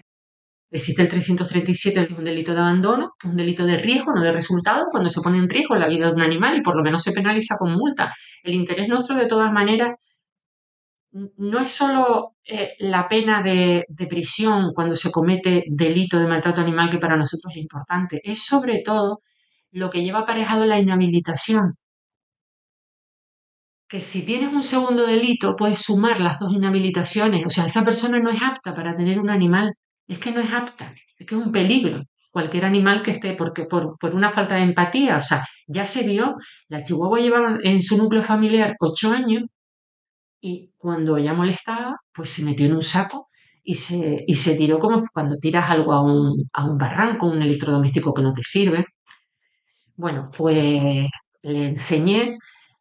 [0.71, 4.85] existe el 337, es un delito de abandono, un delito de riesgo, no de resultado,
[4.91, 7.11] cuando se pone en riesgo la vida de un animal y por lo menos se
[7.11, 8.13] penaliza con multa.
[8.43, 9.95] El interés nuestro, de todas maneras,
[11.11, 16.89] no es solo eh, la pena de, prisión cuando se comete delito de maltrato animal,
[16.89, 19.21] que para nosotros es importante, es sobre todo
[19.71, 21.71] lo que lleva aparejado la inhabilitación
[23.89, 27.45] que si tienes un segundo delito puedes sumar las dos inhabilitaciones.
[27.45, 29.73] O sea, esa persona no es apta para tener un animal.
[30.09, 32.03] Es que no es apta, es que es un peligro.
[32.31, 36.05] Cualquier animal que esté, porque por, por una falta de empatía, o sea, ya se
[36.05, 36.35] vio,
[36.67, 39.43] la chihuahua llevaba en su núcleo familiar ocho años
[40.41, 43.29] y cuando ella molestaba, pues se metió en un saco
[43.63, 47.41] y se, y se tiró como cuando tiras algo a un, a un barranco, un
[47.41, 48.85] electrodoméstico que no te sirve.
[49.95, 51.07] Bueno, pues
[51.43, 52.37] le enseñé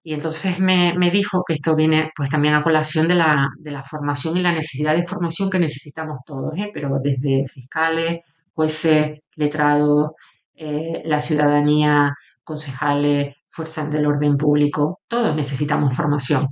[0.08, 3.82] y entonces me, dijo que esto viene pues también a colación de la, de la
[3.82, 6.70] formación y la necesidad de formación que necesitamos todos, ¿eh?
[6.72, 10.12] pero desde fiscales, jueces, letrados,
[10.54, 16.46] eh, la ciudadanía, concejales, fuerzas del orden público, todos necesitamos formación.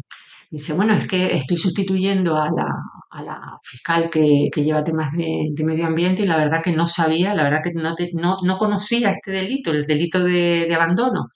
[0.50, 2.68] Dice, bueno, es que estoy sustituyendo a la,
[3.08, 6.86] a la fiscal que, que, lleva temas de, medio ambiente y la verdad que no
[6.86, 11.28] sabía, la verdad que no, no, no conocía este delito, el delito de, de abandono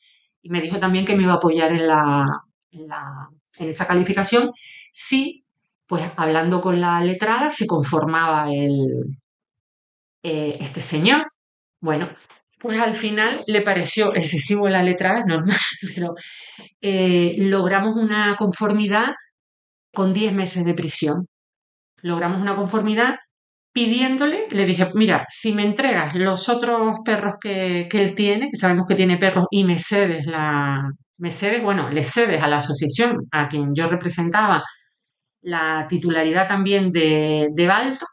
[0.43, 2.27] y me dijo también que me iba a apoyar en, la,
[2.71, 4.51] en, esa calificación
[4.93, 5.45] si,
[5.87, 9.17] pues hablando con la letrada, se conformaba el,
[10.23, 11.23] eh, este señor.
[11.81, 12.09] Bueno,
[12.59, 15.57] pues al final le pareció excesivo la letrada, normal,
[15.95, 16.15] pero
[16.81, 19.13] eh, logramos una conformidad
[19.93, 21.27] con 10 meses de prisión.
[22.03, 23.17] Logramos una conformidad
[23.73, 28.87] pidiéndole, le dije, mira, si me entregas los otros perros que, él tiene, que sabemos
[28.87, 33.27] que tiene perros, y me cedes la, me cedes, bueno, le cedes a la asociación
[33.33, 34.63] a quien yo representaba
[35.43, 38.07] la titularidad también de, de Balto,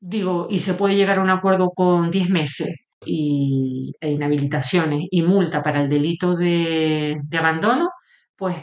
[0.00, 5.22] digo, y se puede llegar a un acuerdo con 10 meses y, e inhabilitaciones y
[5.22, 7.90] multa para el delito de, de abandono,
[8.36, 8.56] pues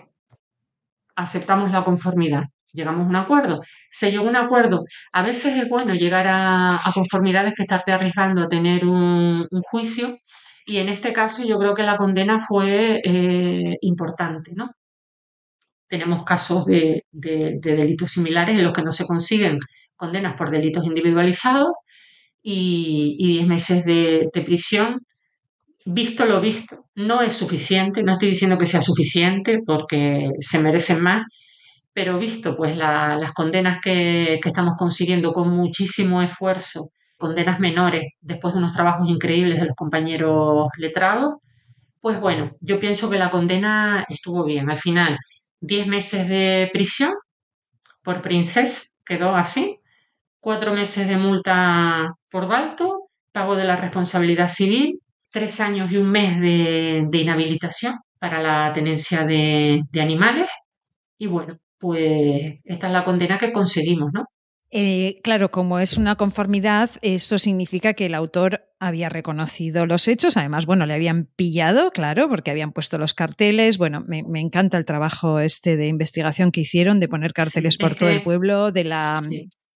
[1.15, 3.61] aceptamos la conformidad llegamos a un acuerdo.
[3.89, 4.83] Se llegó a un acuerdo.
[5.11, 10.15] A veces es bueno llegar a, conformidades que estarte arriesgando a tener un, juicio
[10.65, 14.71] y en este caso yo creo que la condena fue eh, importante, ¿no?
[15.87, 19.57] Tenemos casos de, delitos similares en los que no se consiguen
[19.97, 21.71] condenas por delitos individualizados
[22.41, 25.01] y, y 10 meses de, de prisión.
[25.85, 31.01] Visto lo visto, no es suficiente, no estoy diciendo que sea suficiente porque se merecen
[31.01, 31.25] más,
[31.93, 38.59] pero visto pues las condenas que, estamos consiguiendo con muchísimo esfuerzo, condenas menores después de
[38.59, 41.35] unos trabajos increíbles de los compañeros letrados,
[42.01, 44.69] Pues bueno, yo pienso que la condena estuvo bien.
[44.71, 45.17] Al final,
[45.61, 47.13] 10 meses de prisión
[48.03, 49.79] por princesa, quedó así.
[50.39, 56.11] Cuatro meses de multa por balto, pago de la responsabilidad civil, tres años y un
[56.11, 60.49] mes de, inhabilitación para la tenencia de animales.
[61.19, 64.25] Y bueno, pues esta es la condena que conseguimos, ¿no?
[64.73, 70.37] Eh, claro, como es una conformidad, eso significa que el autor había reconocido los hechos.
[70.37, 73.77] Además, bueno, le habían pillado, claro, porque habían puesto los carteles.
[73.77, 78.09] Bueno, me, encanta el trabajo este de investigación que hicieron, de poner carteles por todo
[78.09, 79.21] el pueblo, de la.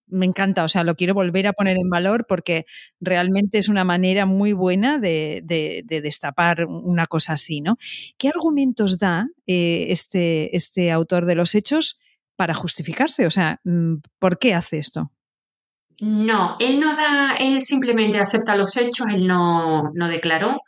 [0.08, 2.66] Me encanta, o sea, lo quiero volver a poner en valor porque
[3.00, 5.42] realmente es una manera muy buena de,
[5.86, 7.78] destapar una cosa así, ¿no?
[8.18, 12.00] ¿Qué argumentos da eh, este, este autor de los hechos
[12.36, 13.26] para justificarse?
[13.26, 15.12] O sea, mm, ¿por qué hace esto?
[16.02, 20.62] No, él no da, él simplemente acepta los hechos, él no, no declaró.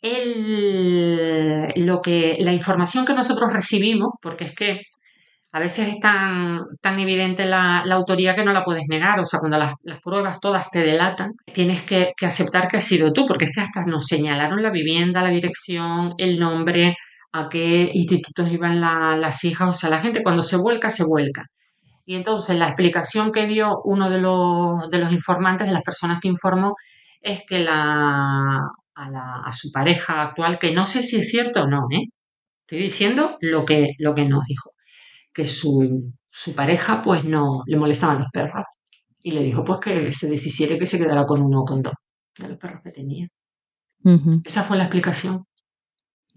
[0.00, 4.82] Él, lo que, la información que nosotros recibimos, porque es que
[5.52, 9.40] a veces es tan, tan evidente la, autoría que no la puedes negar, o sea,
[9.40, 13.46] cuando las, pruebas todas te delatan, tienes que, que, aceptar que has sido tú, porque
[13.46, 16.96] es que hasta nos señalaron la vivienda, la dirección, el nombre,
[17.32, 21.46] a qué institutos iban las hijas, o sea, la gente cuando se vuelca, se vuelca.
[22.04, 26.20] Y entonces la explicación que dio uno de los, de los informantes, de las personas
[26.20, 26.72] que informó,
[27.20, 28.60] es que la,
[28.94, 32.06] a, su pareja actual, que no sé si es cierto o no, ¿eh?
[32.62, 34.70] estoy diciendo lo que, lo que nos dijo,
[35.38, 38.64] que su, su pareja pues no le molestaban los perros
[39.22, 41.94] y le dijo pues que se deshiciera que se quedara con uno o con dos
[42.40, 43.28] de los perros que tenía.
[44.44, 45.44] Esa fue la explicación.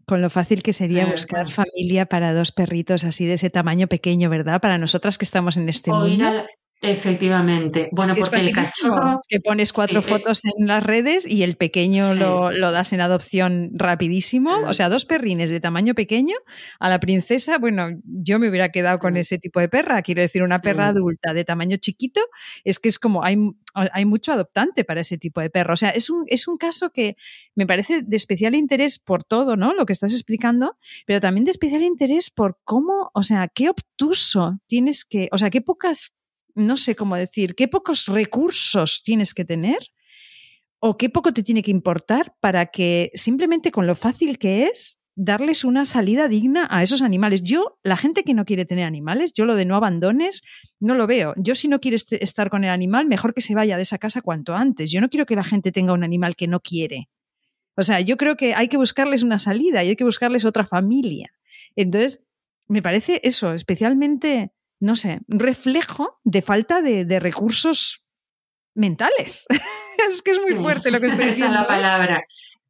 [0.05, 4.29] Con lo fácil que sería buscar familia para dos perritos así de ese tamaño pequeño,
[4.29, 4.61] ¿verdad?
[4.61, 6.45] Para nosotras que estamos en este mundo.
[6.83, 7.89] Efectivamente.
[7.91, 9.19] Bueno, porque el cachorro.
[9.29, 14.61] Que pones cuatro fotos en las redes y el pequeño lo, das en adopción rapidísimo.
[14.65, 16.35] O sea, dos perrines de tamaño pequeño.
[16.79, 20.01] A la princesa, bueno, yo me hubiera quedado con ese tipo de perra.
[20.01, 22.21] Quiero decir, una perra adulta de tamaño chiquito,
[22.63, 23.37] es que es como hay,
[23.75, 25.73] hay mucho adoptante para ese tipo de perro.
[25.73, 27.15] O sea, es un, es un caso que
[27.53, 29.75] me parece de especial interés por todo, ¿no?
[29.75, 34.59] Lo que estás explicando, pero también de especial interés por cómo, o sea, qué obtuso
[34.65, 36.17] tienes que, o sea, qué pocas
[36.55, 39.79] no sé cómo decir, qué pocos recursos tienes que tener
[40.79, 44.99] o qué poco te tiene que importar para que simplemente con lo fácil que es
[45.15, 47.43] darles una salida digna a esos animales.
[47.43, 50.41] Yo, la gente que no quiere tener animales, yo lo de no abandones,
[50.79, 51.33] no lo veo.
[51.37, 54.21] Yo si no quieres estar con el animal, mejor que se vaya de esa casa
[54.21, 54.91] cuanto antes.
[54.91, 57.09] Yo no quiero que la gente tenga un animal que no quiere.
[57.75, 60.65] O sea, yo creo que hay que buscarles una salida y hay que buscarles otra
[60.65, 61.31] familia.
[61.75, 62.21] Entonces,
[62.67, 68.03] me parece eso, especialmente no sé, reflejo de falta de, recursos
[68.75, 69.45] mentales.
[70.09, 71.53] es que es muy fuerte lo que estoy diciendo.
[71.53, 72.21] Esa es la palabra.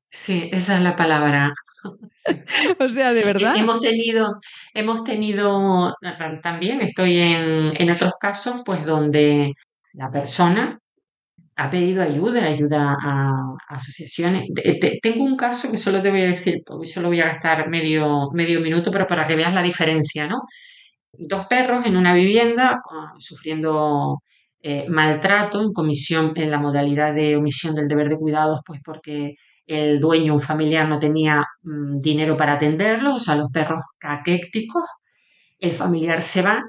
[0.10, 1.52] Sí, esa es la palabra.
[2.80, 3.56] O sea, de verdad.
[3.56, 4.36] Hemos tenido,
[4.76, 5.95] hemos tenido
[6.43, 9.56] también, estoy en, en otros casos, pues donde
[9.93, 10.78] la persona
[11.56, 14.47] ha pedido ayuda, ayuda a, asociaciones.
[15.02, 18.62] tengo un caso que solo te voy a decir, solo voy a gastar medio, medio
[18.62, 20.41] minuto, pero para que veas la diferencia, ¿no?
[21.28, 24.22] Dos perros en una vivienda ah, sufriendo
[24.62, 29.36] eh, maltrato en comisión en la modalidad de omisión del deber de cuidados, pues porque
[29.66, 34.84] el dueño, un familiar, no tenía mm, dinero para atenderlos, o sea, los perros caquécticos.
[35.60, 36.64] El familiar se va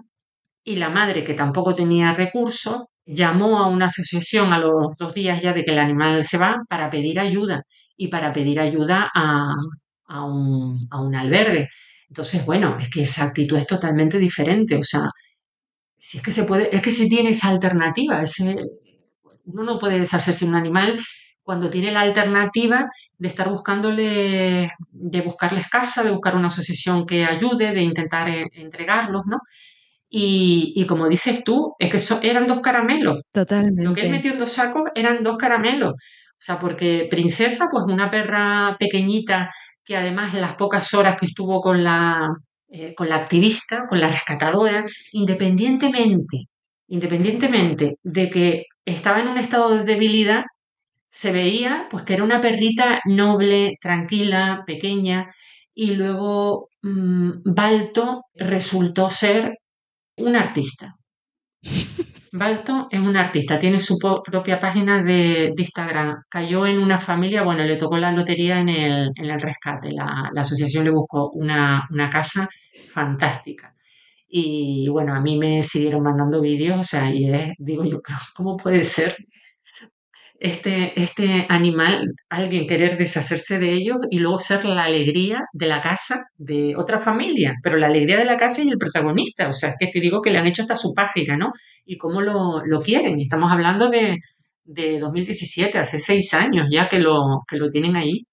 [0.65, 5.43] y la madre, que tampoco tenía recursos, llamó a una asociación a los dos días
[5.43, 7.63] ya de que el animal se va para pedir ayuda
[7.97, 9.55] y para pedir ayuda a,
[10.07, 11.69] a un, a un albergue.
[12.13, 14.77] Entonces, bueno, es que esa actitud es totalmente diferente.
[14.77, 15.09] O sea,
[15.97, 18.55] si es que se puede, es que si tiene esa alternativa, ese,
[19.47, 21.01] uno no puede deshacerse de un animal
[21.43, 27.25] cuando tiene la alternativa de estar buscándole, de buscarles casa, de buscar una asociación que
[27.25, 29.39] ayude, de intentar eh, entregarlos, ¿no?
[30.11, 33.23] Y, como dices tú, es que eran dos caramelos.
[33.33, 33.83] Totalmente.
[33.83, 35.93] Lo que él metió en dos sacos eran dos caramelos.
[35.95, 39.49] O sea, porque Princesa, pues una perra pequeñita
[39.85, 42.29] que además en las pocas horas que estuvo con la,
[42.69, 46.49] eh, con la activista, con la rescatadora, independientemente,
[46.89, 50.43] independientemente de que estaba en un estado de debilidad,
[51.11, 55.29] se veía pues que era una perrita noble, tranquila, pequeña,
[55.75, 59.59] y luego mm, Balto resultó ser
[60.17, 60.95] un artista.
[62.35, 66.25] Balto es un artista, tiene su propia página de, Instagram.
[66.31, 69.91] Cayó en una familia, bueno, le tocó la lotería en el, en el rescate.
[69.93, 72.49] La, asociación le buscó una, casa
[72.89, 73.75] fantástica.
[74.29, 78.01] Y bueno, a mí me siguieron mandando vídeos, o sea, y es, digo yo,
[78.35, 79.15] ¿cómo puede ser?
[80.43, 85.81] Este, este animal, alguien querer deshacerse de ellos y luego ser la alegría de la
[85.81, 89.71] casa de otra familia, pero la alegría de la casa y el protagonista, o sea,
[89.71, 91.51] es que te digo que le han hecho hasta su página, ¿no?
[91.85, 94.19] Y cómo lo, lo quieren, estamos hablando de,
[94.65, 98.27] de 2017, hace seis años ya que lo, que lo tienen ahí.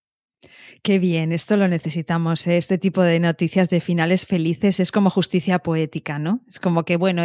[0.82, 2.48] Qué bien, esto lo necesitamos.
[2.48, 2.58] ¿eh?
[2.58, 6.42] Este tipo de noticias de finales felices es como justicia poética, ¿no?
[6.48, 7.24] Es como que, bueno,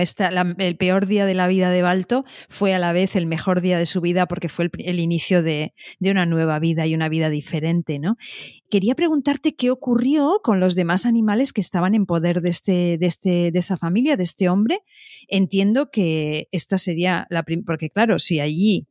[0.59, 3.79] el peor día de la vida de Balto fue a la vez el mejor día
[3.79, 7.99] de su vida porque fue el, inicio de, una nueva vida y una vida diferente,
[8.01, 8.17] ¿no?
[8.71, 13.07] Quería preguntarte qué ocurrió con los demás animales que estaban en poder de, este, de,
[13.07, 14.81] este, de esa familia, de este hombre.
[15.29, 18.89] Entiendo que esta sería la porque claro, si allí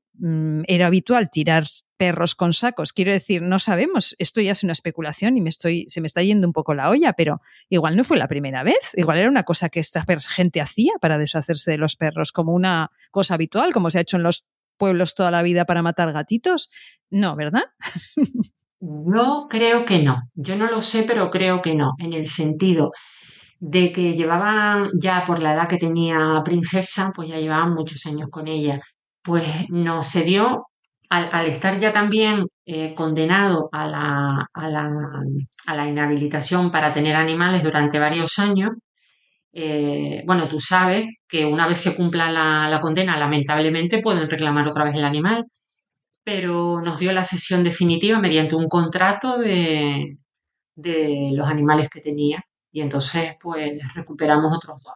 [0.68, 1.66] era habitual tirar
[1.98, 2.94] perros con sacos.
[2.94, 6.22] Quiero decir, no sabemos, esto ya es una especulación y me estoy, se me está
[6.22, 9.44] yendo un poco la olla, pero igual no fue la primera vez, igual era una
[9.44, 13.90] cosa que esta gente hacía para deshacerse de los perros, como una cosa habitual, como
[13.90, 14.46] se ha hecho en los
[14.78, 16.70] pueblos toda la vida para matar gatitos.
[17.10, 17.64] No, ¿verdad?
[18.86, 20.24] No, creo que no.
[20.34, 22.92] Yo no lo sé, pero creo que no, en el sentido
[23.62, 28.30] de que llevaban ya por la edad que tenía princesa, pues ya llevaban muchos años
[28.30, 28.82] con ella
[29.24, 30.68] pues no se dio
[31.10, 34.90] al, estar ya también eh, condenado a la, a, la,
[35.68, 38.72] a la, inhabilitación para tener animales durante varios años,
[39.52, 44.86] eh, bueno, tú sabes que una vez se cumpla la, condena, lamentablemente pueden reclamar otra
[44.86, 45.46] vez el animal,
[46.24, 50.18] pero nos dio la sesión definitiva mediante un contrato de,
[50.76, 54.94] de los animales que tenía y entonces pues recuperamos otros dos.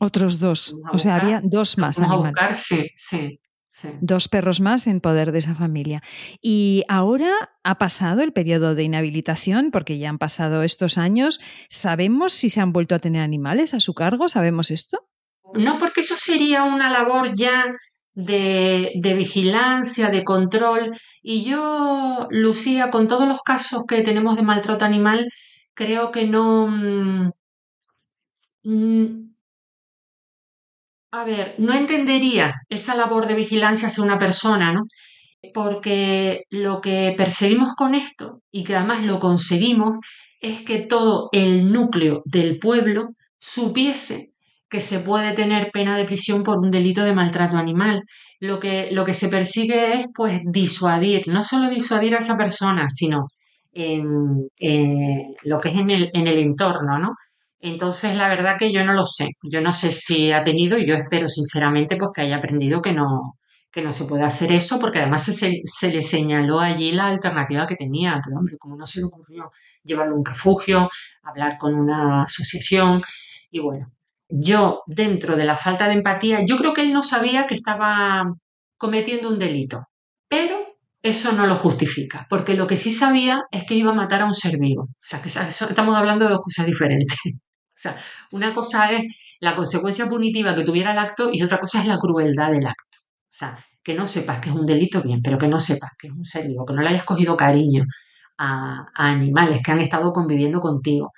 [0.00, 2.00] Otros dos, o sea, había dos más.
[2.00, 3.38] Vamos a buscar, sí, sí.
[4.00, 6.02] Dos perros más en poder de esa familia.
[6.40, 11.40] Y ahora ha pasado el periodo de inhabilitación, porque ya han pasado estos años.
[11.68, 14.28] ¿Sabemos si se han vuelto a tener animales a su cargo?
[14.28, 15.08] ¿Sabemos esto?
[15.54, 17.66] No, porque eso sería una labor ya
[18.14, 20.90] de, de, vigilancia, de control.
[21.22, 25.28] Y yo, Lucía, con todos los casos que tenemos de maltrato animal,
[25.74, 26.66] creo que no...
[26.66, 27.30] Mm,
[28.64, 29.35] mm,
[31.16, 34.82] a ver, no entendería esa labor de vigilancia hacia una persona, ¿no?
[35.54, 39.96] Porque lo que perseguimos con esto, y que además lo conseguimos,
[40.42, 44.32] es que todo el núcleo del pueblo supiese
[44.68, 48.02] que se puede tener pena de prisión por un delito de maltrato animal.
[48.38, 52.90] Lo que, lo que se persigue es pues disuadir, no solo disuadir a esa persona,
[52.90, 53.28] sino
[53.72, 54.48] en,
[55.44, 57.14] lo que es en el, en el entorno, ¿no?
[57.60, 59.28] Entonces, la verdad que yo no lo sé.
[59.42, 62.92] Yo no sé si ha tenido, y yo espero sinceramente pues, que haya aprendido que
[62.92, 63.38] no,
[63.70, 67.66] que no se puede hacer eso, porque además se, se, le señaló allí la alternativa
[67.66, 68.20] que tenía.
[68.24, 69.50] Pero, hombre, como no se le ocurrió
[69.84, 70.88] llevarlo a un refugio,
[71.22, 73.02] hablar con una asociación,
[73.50, 73.92] y bueno,
[74.28, 78.24] yo, dentro de la falta de empatía, yo creo que él no sabía que estaba
[78.76, 79.82] cometiendo un delito,
[80.28, 80.56] pero
[81.02, 84.26] eso no lo justifica, porque lo que sí sabía es que iba a matar a
[84.26, 84.84] un ser vivo.
[84.84, 87.16] O sea, que estamos hablando de dos cosas diferentes.
[87.76, 87.94] O sea,
[88.32, 89.02] una cosa es
[89.40, 92.98] la consecuencia punitiva que tuviera el acto y otra cosa es la crueldad del acto.
[93.00, 96.06] O sea, que no sepas que es un delito bien, pero que no sepas que
[96.08, 97.84] es un ser vivo, que no le hayas cogido cariño
[98.38, 101.12] a, animales que han estado conviviendo contigo.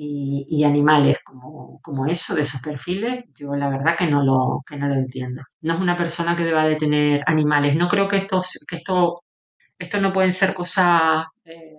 [0.00, 4.86] Y, animales como, eso, de esos perfiles, yo la verdad que no, lo, que no
[4.88, 5.42] lo entiendo.
[5.62, 7.74] No es una persona que deba de tener animales.
[7.76, 9.24] No creo que, esto, que esto,
[9.78, 11.74] esto no pueden ser cosas eh,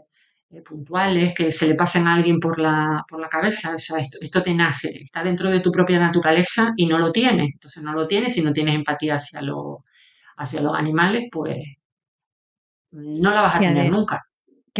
[0.65, 3.75] puntuales que se le pasen a alguien por la, por la cabeza.
[3.75, 7.49] esto, esto, te nace, está dentro de tu propia naturaleza y no lo tienes.
[7.53, 9.41] Entonces no lo tienes y no tienes empatía hacia,
[10.37, 11.57] hacia los animales, pues
[12.91, 14.28] no la vas a tener nunca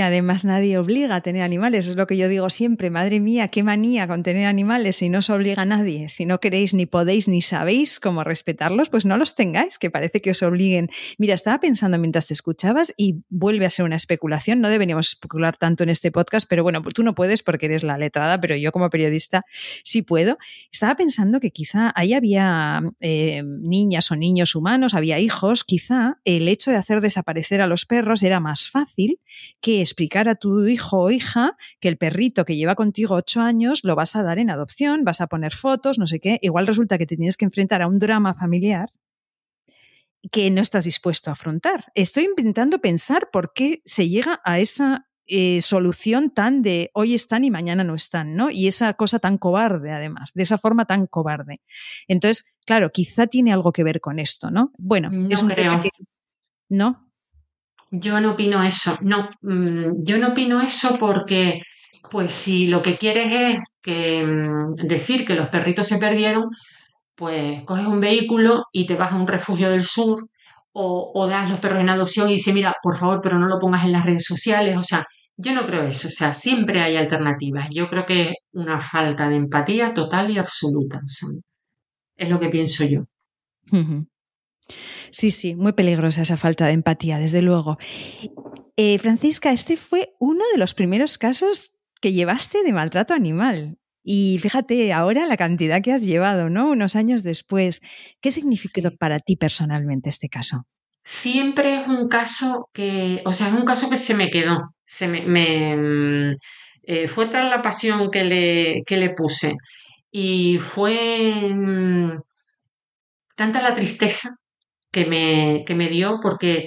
[0.02, 1.88] además nadie obliga a tener animales.
[1.88, 5.20] Es lo que yo digo siempre, madre mía, qué manía con tener animales si no
[5.20, 6.10] os obliga a nadie.
[6.10, 10.22] Si no queréis, ni podéis, ni sabéis cómo respetarlos, pues no los tengáis, que parece
[10.22, 10.90] que os obliguen.
[11.18, 14.62] Mira, estaba pensando mientras te escuchabas y vuelve a ser una especulación.
[14.62, 17.98] No deberíamos especular tanto en este podcast, pero bueno, tú no puedes porque eres la
[17.98, 19.46] letrada, pero yo como periodista
[19.84, 20.38] sí puedo.
[20.72, 26.48] Estaba pensando que quizá ahí había eh, niñas o niños humanos, había hijos, quizá el
[26.48, 29.20] hecho de hacer desaparecer a los perros era más fácil
[29.62, 33.82] que explicar a tu hijo o hija que el perrito que lleva contigo ocho años
[33.84, 36.40] lo vas a dar en adopción, vas a poner fotos, no sé qué.
[36.42, 38.90] Igual resulta que te tienes que enfrentar a un drama familiar
[40.32, 41.86] que no estás dispuesto a afrontar.
[41.96, 47.44] Estoy intentando pensar por qué se llega a esa eh, solución tan de hoy están
[47.44, 48.50] y mañana no están, ¿no?
[48.50, 51.62] Y esa cosa tan cobarde, además, de esa forma tan cobarde.
[52.08, 54.72] Entonces, claro, quizá tiene algo que ver con esto, ¿no?
[54.78, 55.82] Bueno, es un creo.
[55.82, 55.90] que.
[56.68, 57.09] ¿No?
[57.92, 61.62] Yo no opino eso, no, mm, yo no opino eso porque,
[62.12, 66.46] pues si lo que quieres es que, mm, decir que los perritos se perdieron,
[67.16, 70.20] pues coges un vehículo y te vas a un refugio del sur
[70.74, 73.60] o, o das los perros en adopción y dice, mira, por favor, pero no lo
[73.60, 74.78] pongas en las redes sociales.
[74.78, 75.06] O sea,
[75.38, 76.08] yo no creo eso.
[76.08, 77.70] O sea, siempre hay alternativas.
[77.72, 81.02] Yo creo que es una falta de empatía total y absoluta.
[82.18, 83.06] es lo que pienso yo.
[85.12, 87.78] Sí, sí, muy peligrosa esa falta de empatía, desde luego.
[88.78, 93.78] Eh, Francisca, este fue uno de los primeros casos que llevaste de maltrato animal.
[94.04, 96.72] Y fíjate ahora la cantidad que has llevado, ¿no?
[96.72, 97.82] Unos años después.
[98.22, 100.66] ¿Qué significó para ti personalmente este caso?
[101.04, 104.74] Siempre es un caso que, o sea, es un caso que se me quedó.
[104.86, 106.38] Se me, mm,
[106.84, 109.56] eh, fue tal la pasión que le, que le puse
[110.12, 112.20] y fue mm,
[113.36, 114.38] tanta la tristeza
[114.92, 116.66] que me, que me dio porque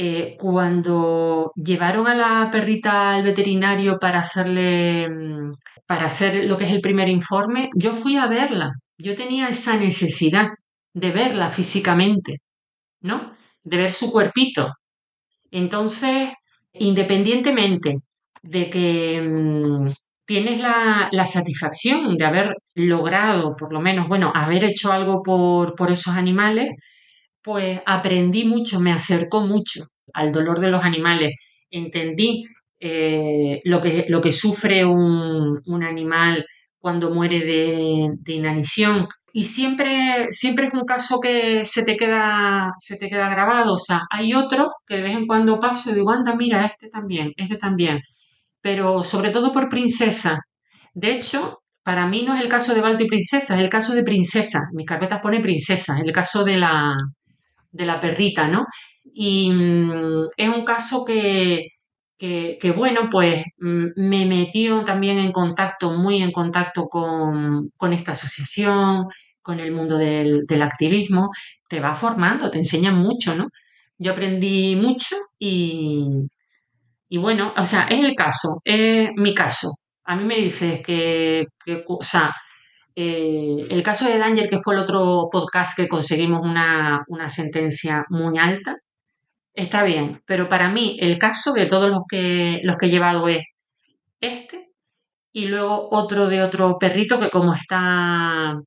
[0.00, 5.54] eh, cuando llevaron a la perrita al veterinario para hacerle, mm,
[5.86, 8.70] para hacer lo que es el primer informe, yo fui a verla.
[8.98, 10.48] Yo tenía esa necesidad
[10.94, 12.38] de verla físicamente,
[13.00, 13.36] ¿no?
[13.64, 14.74] De ver su cuerpito.
[15.50, 16.30] Entonces,
[16.74, 17.98] independientemente
[18.42, 19.88] de que mm,
[20.26, 25.74] tienes la, la, satisfacción de haber logrado, por lo menos, bueno, haber hecho algo por,
[25.74, 26.70] por esos animales,
[27.48, 31.32] pues aprendí mucho, me acercó mucho al dolor de los animales,
[31.70, 32.44] entendí
[32.78, 36.44] eh, lo, que, lo que sufre un, animal
[36.78, 39.06] cuando muere de, inanición.
[39.32, 43.72] Y siempre, siempre es un caso que se te queda, se te queda grabado.
[43.72, 46.90] O sea, hay otros que de vez en cuando paso y digo, anda, mira, este
[46.90, 48.00] también, este también.
[48.60, 50.40] Pero sobre todo por princesa.
[50.92, 53.94] De hecho, para mí no es el caso de Balto y Princesa, es el caso
[53.94, 54.68] de Princesa.
[54.74, 56.94] Mis carpetas pone Princesa, es el caso de la,
[57.70, 58.66] de la perrita, ¿no?
[59.12, 61.68] Y mm, es un caso que,
[62.18, 69.06] que, bueno, pues mm, me metió también en contacto, muy en contacto con, esta asociación,
[69.42, 71.30] con el mundo del, activismo,
[71.68, 73.48] te va formando, te enseña mucho, ¿no?
[73.98, 76.06] Yo aprendí mucho y,
[77.08, 79.70] y bueno, o sea, es el caso, es mi caso.
[80.04, 82.32] A mí me dices que, que o sea,
[83.00, 88.36] eh, el caso de Danger, que fue el otro podcast que conseguimos una, sentencia muy
[88.38, 88.78] alta,
[89.54, 93.28] está bien, pero para mí el caso de todos los que, los que he llevado
[93.28, 93.44] es
[94.20, 94.70] este
[95.32, 98.60] y luego otro de otro perrito que como está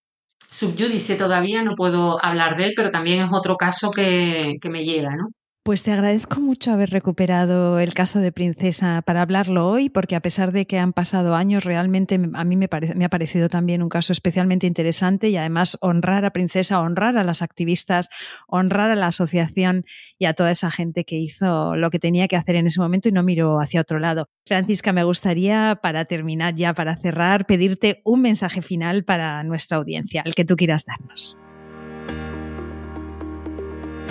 [0.50, 4.86] subyúdice todavía no puedo hablar de él, pero también es otro caso que, que me
[4.86, 5.28] llega, ¿no?
[5.64, 10.20] Pues te agradezco mucho haber recuperado el caso de Princesa para hablarlo hoy, porque a
[10.20, 13.90] pesar de que han pasado años, realmente a mí me, me, ha parecido también un
[13.90, 18.10] caso especialmente interesante y además honrar a Princesa, honrar a las activistas,
[18.48, 19.86] honrar a la asociación
[20.18, 23.10] y a toda esa gente que hizo lo que tenía que hacer en ese momento
[23.10, 24.30] y no miró hacia otro lado.
[24.48, 30.24] Francisca, me gustaría, para terminar ya, para cerrar, pedirte un mensaje final para nuestra audiencia,
[30.26, 31.38] el que tú quieras darnos.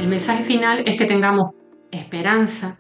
[0.01, 1.51] El mensaje final es que tengamos
[1.91, 2.79] esperanza,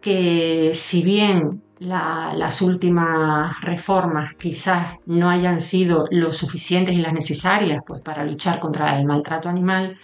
[0.00, 7.82] que si bien las últimas reformas quizás no hayan sido lo suficientes y las necesarias
[7.86, 9.96] pues, para luchar contra el maltrato animal,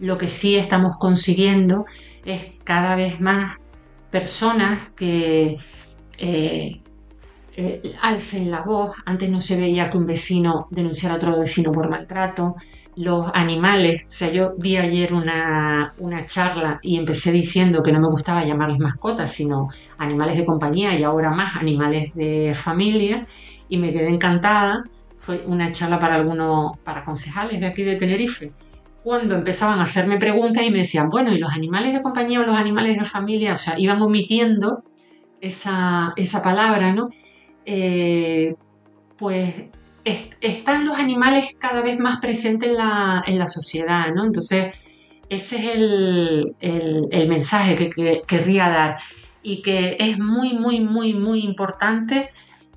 [0.00, 1.84] lo que sí estamos consiguiendo
[2.24, 3.58] es cada vez más
[4.10, 5.58] personas que
[6.16, 6.80] eh,
[7.54, 8.94] eh, alcen la voz.
[9.04, 12.56] Antes no se veía que un vecino denunciara a otro vecino por maltrato
[12.96, 15.92] los animales, o sea, yo vi ayer una,
[16.24, 19.68] charla y empecé diciendo que no me gustaba llamarles mascotas, sino
[19.98, 23.22] animales de compañía y ahora más animales de familia
[23.68, 24.84] y me quedé encantada.
[25.18, 28.52] Fue una charla para algunos, para concejales de aquí de Tenerife,
[29.04, 32.44] cuando empezaban a hacerme preguntas y me decían, bueno, ¿y los animales de compañía o
[32.44, 33.54] los animales de familia?
[33.54, 34.84] O sea, iban omitiendo
[35.40, 37.08] esa, palabra, ¿no?
[37.66, 38.54] Eh,
[39.16, 39.66] pues
[40.06, 42.76] están los animales cada vez más presentes en
[43.38, 44.24] la, sociedad, ¿no?
[44.24, 44.74] Entonces,
[45.28, 45.74] ese es
[46.60, 48.96] el, mensaje que, querría dar
[49.42, 52.30] y que es muy, muy, muy, muy importante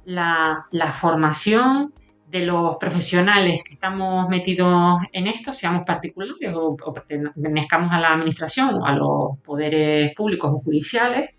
[0.06, 1.94] la, formación
[2.28, 8.14] de los profesionales que estamos metidos en esto, seamos particulares o, o pertenezcamos a la
[8.14, 11.30] administración o a los poderes públicos o judiciales,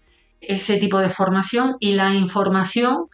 [0.40, 3.08] ese tipo de formación y la información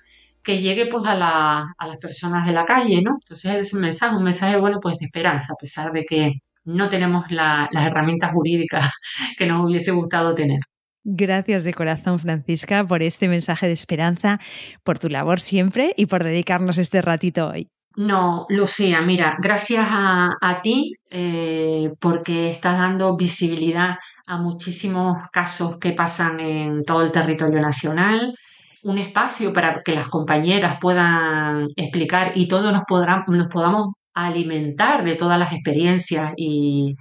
[0.46, 3.16] que llegue pues a, las personas de la calle, ¿no?
[3.20, 6.34] Entonces es un mensaje, un mensaje bueno pues de esperanza, a pesar de que
[6.64, 8.92] no tenemos las herramientas jurídicas
[9.36, 10.60] que nos hubiese gustado tener.
[11.02, 14.38] Gracias de corazón, Francisca, por este mensaje de esperanza,
[14.84, 17.68] por tu labor siempre y por dedicarnos este ratito hoy.
[17.96, 25.92] No, Lucía, mira, gracias a, ti eh, porque estás dando visibilidad a muchísimos casos que
[25.92, 28.34] pasan en todo el territorio nacional,
[28.86, 35.38] un espacio para que las compañeras puedan explicar y todos nos, podamos alimentar de todas
[35.38, 36.94] las experiencias y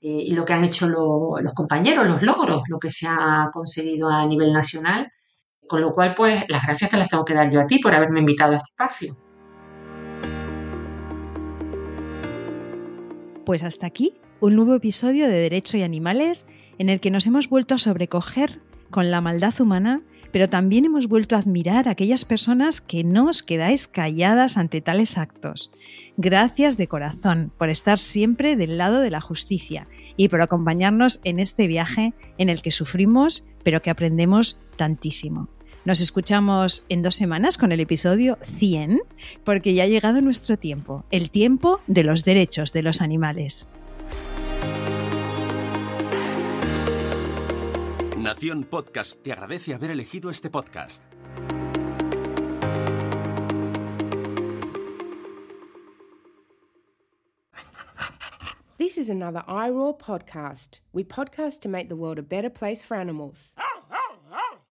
[0.00, 4.24] y lo que han hecho los compañeros, los logros, lo que se ha conseguido a
[4.26, 5.10] nivel nacional.
[5.66, 7.94] Con lo cual, pues las gracias te las tengo que dar yo a ti por
[7.94, 9.16] haberme invitado a este espacio.
[13.44, 16.46] Pues hasta aquí un nuevo episodio de Derecho y Animales
[16.78, 20.02] en el que nos hemos vuelto a sobrecoger con la maldad humana,
[20.32, 24.80] pero también hemos vuelto a admirar a aquellas personas que no os quedáis calladas ante
[24.80, 25.70] tales actos.
[26.16, 31.38] Gracias de corazón por estar siempre del lado de la justicia y por acompañarnos en
[31.38, 35.48] este viaje en el que sufrimos, pero que aprendemos tantísimo.
[35.84, 39.00] Nos escuchamos en dos semanas con el episodio 100,
[39.44, 43.68] porque ya ha llegado nuestro tiempo, el tiempo de los derechos de los animales.
[48.28, 51.02] Nación Podcast te agradece haber elegido este podcast.
[58.76, 60.80] This is another iRaw podcast.
[60.92, 63.54] We podcast to make the world a better place for animals.